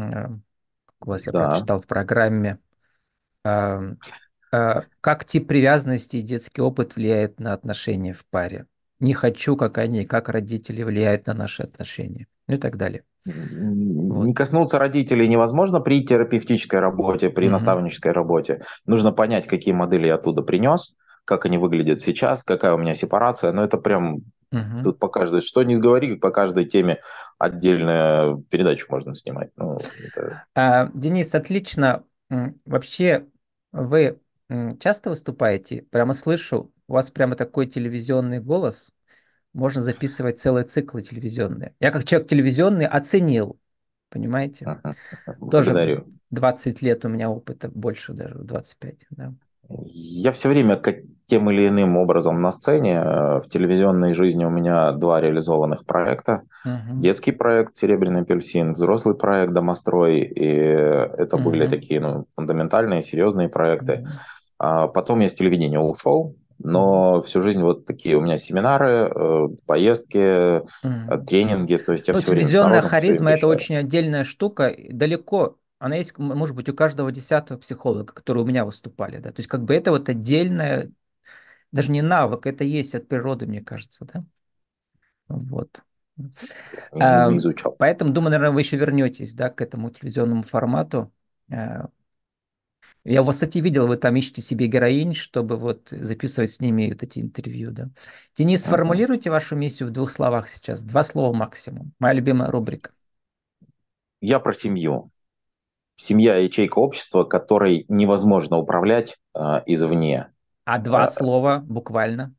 вас 1.00 1.26
я 1.26 1.32
да. 1.32 1.50
прочитал 1.50 1.80
в 1.80 1.88
программе. 1.88 2.60
Э, 4.52 4.82
как 5.00 5.24
тип 5.24 5.48
привязанности 5.48 6.16
и 6.16 6.22
детский 6.22 6.60
опыт 6.60 6.96
влияет 6.96 7.40
на 7.40 7.54
отношения 7.54 8.12
в 8.12 8.24
паре. 8.26 8.66
Не 9.00 9.14
хочу, 9.14 9.56
как 9.56 9.78
они, 9.78 10.04
как 10.04 10.28
родители 10.28 10.82
влияют 10.82 11.26
на 11.26 11.34
наши 11.34 11.62
отношения. 11.62 12.26
Ну 12.46 12.56
и 12.56 12.58
так 12.58 12.76
далее. 12.76 13.04
Вот. 13.24 14.26
Не 14.26 14.34
коснуться 14.34 14.78
родителей 14.78 15.26
невозможно 15.26 15.80
при 15.80 16.04
терапевтической 16.04 16.80
работе, 16.80 17.30
при 17.30 17.46
mm-hmm. 17.46 17.50
наставнической 17.50 18.12
работе. 18.12 18.62
Нужно 18.84 19.12
понять, 19.12 19.46
какие 19.46 19.72
модели 19.72 20.06
я 20.06 20.16
оттуда 20.16 20.42
принес, 20.42 20.96
как 21.24 21.46
они 21.46 21.56
выглядят 21.56 22.00
сейчас, 22.00 22.42
какая 22.42 22.74
у 22.74 22.78
меня 22.78 22.94
сепарация. 22.94 23.52
Но 23.52 23.64
это 23.64 23.78
прям 23.78 24.16
угу. 24.50 24.82
тут 24.82 24.98
по 24.98 25.08
каждой, 25.08 25.40
что 25.40 25.62
не 25.62 25.76
сговори, 25.76 26.16
по 26.16 26.30
каждой 26.30 26.64
теме 26.64 26.98
отдельную 27.38 28.38
передачу 28.50 28.86
можно 28.90 29.14
снимать. 29.14 29.50
Ну, 29.56 29.78
это... 30.04 30.44
а, 30.54 30.90
Денис, 30.94 31.34
отлично. 31.34 32.04
Вообще 32.64 33.26
вы 33.72 34.18
часто 34.78 35.10
выступаете? 35.10 35.82
Прямо 35.90 36.14
слышу, 36.14 36.72
у 36.88 36.92
вас 36.92 37.10
прямо 37.10 37.36
такой 37.36 37.66
телевизионный 37.66 38.40
голос. 38.40 38.90
Можно 39.52 39.82
записывать 39.82 40.40
целые 40.40 40.64
циклы 40.64 41.02
телевизионные. 41.02 41.74
Я 41.78 41.90
как 41.90 42.04
человек 42.04 42.28
телевизионный 42.28 42.86
оценил, 42.86 43.58
понимаете? 44.08 44.80
Благодарю. 45.38 46.00
Тоже 46.00 46.06
20 46.30 46.82
лет 46.82 47.04
у 47.04 47.08
меня 47.08 47.30
опыта, 47.30 47.68
больше 47.68 48.12
даже, 48.14 48.34
25, 48.34 49.06
да. 49.10 49.34
Я 49.68 50.32
все 50.32 50.48
время 50.48 50.80
тем 51.26 51.50
или 51.50 51.68
иным 51.68 51.96
образом 51.96 52.42
на 52.42 52.52
сцене. 52.52 53.00
В 53.02 53.44
телевизионной 53.48 54.12
жизни 54.12 54.44
у 54.44 54.50
меня 54.50 54.92
два 54.92 55.20
реализованных 55.20 55.86
проекта. 55.86 56.42
Угу. 56.64 57.00
Детский 57.00 57.32
проект 57.32 57.76
«Серебряный 57.76 58.22
апельсин», 58.22 58.72
взрослый 58.72 59.14
проект 59.14 59.52
«Домострой». 59.52 60.20
И 60.20 60.46
это 60.46 61.36
угу. 61.36 61.50
были 61.50 61.68
такие 61.68 62.00
ну, 62.00 62.26
фундаментальные, 62.34 63.02
серьезные 63.02 63.48
проекты. 63.48 64.00
Угу. 64.02 64.08
А 64.64 64.86
потом 64.86 65.18
я 65.18 65.28
с 65.28 65.34
телевидения 65.34 65.80
ушел, 65.80 66.36
но 66.60 67.20
всю 67.20 67.40
жизнь 67.40 67.60
вот 67.60 67.84
такие 67.84 68.16
у 68.16 68.20
меня 68.20 68.36
семинары, 68.36 69.10
э, 69.12 69.48
поездки, 69.66 70.62
mm. 70.86 71.24
тренинги, 71.24 71.74
то 71.74 71.90
есть 71.90 72.06
я 72.06 72.14
ну, 72.14 72.20
все 72.20 72.30
время 72.30 72.44
Телевизионная 72.44 72.82
харизма– 72.82 73.30
это 73.32 73.48
очень 73.48 73.74
отдельная 73.74 74.22
штука, 74.22 74.72
далеко 74.90 75.58
она 75.80 75.96
есть, 75.96 76.16
может 76.16 76.54
быть, 76.54 76.68
у 76.68 76.74
каждого 76.74 77.10
десятого 77.10 77.58
психолога, 77.58 78.12
которые 78.12 78.44
у 78.44 78.46
меня 78.46 78.64
выступали, 78.64 79.16
да, 79.16 79.30
то 79.30 79.40
есть 79.40 79.48
как 79.48 79.64
бы 79.64 79.74
это 79.74 79.90
вот 79.90 80.08
отдельная, 80.08 80.92
даже 81.72 81.90
не 81.90 82.00
навык, 82.00 82.46
это 82.46 82.62
есть 82.62 82.94
от 82.94 83.08
природы, 83.08 83.46
мне 83.46 83.62
кажется, 83.62 84.06
да, 84.14 84.24
вот. 85.26 85.80
Не 86.16 87.38
изучал. 87.38 87.74
Поэтому, 87.76 88.12
думаю, 88.12 88.30
наверное, 88.30 88.54
вы 88.54 88.60
еще 88.60 88.76
вернетесь, 88.76 89.34
да, 89.34 89.50
к 89.50 89.60
этому 89.60 89.90
телевизионному 89.90 90.44
формату, 90.44 91.12
э, 91.50 91.86
я 93.04 93.22
у 93.22 93.24
вас, 93.24 93.36
кстати, 93.36 93.58
видел, 93.58 93.88
вы 93.88 93.96
там 93.96 94.14
ищете 94.16 94.42
себе 94.42 94.66
героинь, 94.66 95.14
чтобы 95.14 95.56
вот 95.56 95.88
записывать 95.90 96.52
с 96.52 96.60
ними 96.60 96.90
вот 96.90 97.02
эти 97.02 97.18
интервью, 97.18 97.72
да. 97.72 97.90
Денис, 98.36 98.62
сформулируйте 98.62 99.30
вашу 99.30 99.56
миссию 99.56 99.88
в 99.88 99.92
двух 99.92 100.10
словах 100.10 100.48
сейчас. 100.48 100.82
Два 100.82 101.02
слова 101.02 101.34
максимум. 101.34 101.92
Моя 101.98 102.14
любимая 102.14 102.50
рубрика. 102.50 102.90
Я 104.20 104.38
про 104.38 104.54
семью. 104.54 105.08
Семья– 105.96 106.36
ячейка 106.38 106.78
общества, 106.78 107.24
которой 107.24 107.84
невозможно 107.88 108.56
управлять 108.56 109.18
э, 109.34 109.62
извне. 109.66 110.28
А 110.64 110.78
два 110.78 111.04
а, 111.04 111.06
слова 111.08 111.58
буквально? 111.58 112.34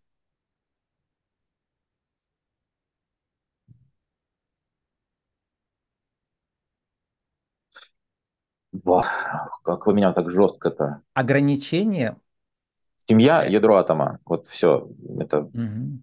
Как 9.63 9.87
вы 9.87 9.93
меня 9.93 10.11
так 10.13 10.29
жестко-то. 10.29 11.01
Ограничение. 11.13 12.17
Семья, 12.97 13.43
ядро 13.43 13.75
атома. 13.75 14.19
Вот 14.25 14.47
все. 14.47 14.89
Это 15.19 15.41
угу. 15.41 16.01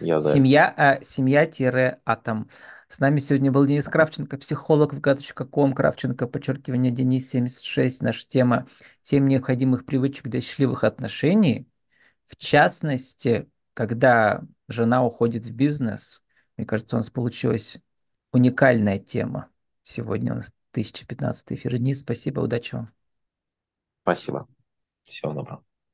я 0.00 0.18
за 0.18 0.34
Семья, 0.34 0.72
а, 0.76 0.96
семья-атом. 1.04 2.48
С 2.88 3.00
нами 3.00 3.18
сегодня 3.18 3.52
был 3.52 3.66
Денис 3.66 3.86
Кравченко, 3.86 4.38
психолог 4.38 4.94
в 4.94 5.00
gatu.com, 5.00 5.74
Кравченко, 5.74 6.26
подчеркивание 6.26 6.90
Денис 6.90 7.28
76. 7.28 8.02
Наша 8.02 8.26
тема 8.26 8.66
«Семь 9.02 9.26
необходимых 9.26 9.84
привычек 9.84 10.28
для 10.28 10.40
счастливых 10.40 10.84
отношений». 10.84 11.68
В 12.24 12.36
частности, 12.36 13.50
когда 13.74 14.42
жена 14.68 15.04
уходит 15.04 15.44
в 15.46 15.52
бизнес, 15.52 16.22
мне 16.56 16.66
кажется, 16.66 16.96
у 16.96 16.98
нас 16.98 17.10
получилась 17.10 17.78
уникальная 18.32 18.98
тема. 18.98 19.48
Сегодня 19.82 20.32
у 20.32 20.36
нас 20.36 20.52
2015 20.82 21.52
эфир. 21.52 21.76
Денис, 21.76 22.00
спасибо, 22.00 22.40
удачи 22.40 22.74
вам. 22.74 22.92
Спасибо. 24.02 24.48
Всего 25.04 25.32
доброго. 25.34 25.64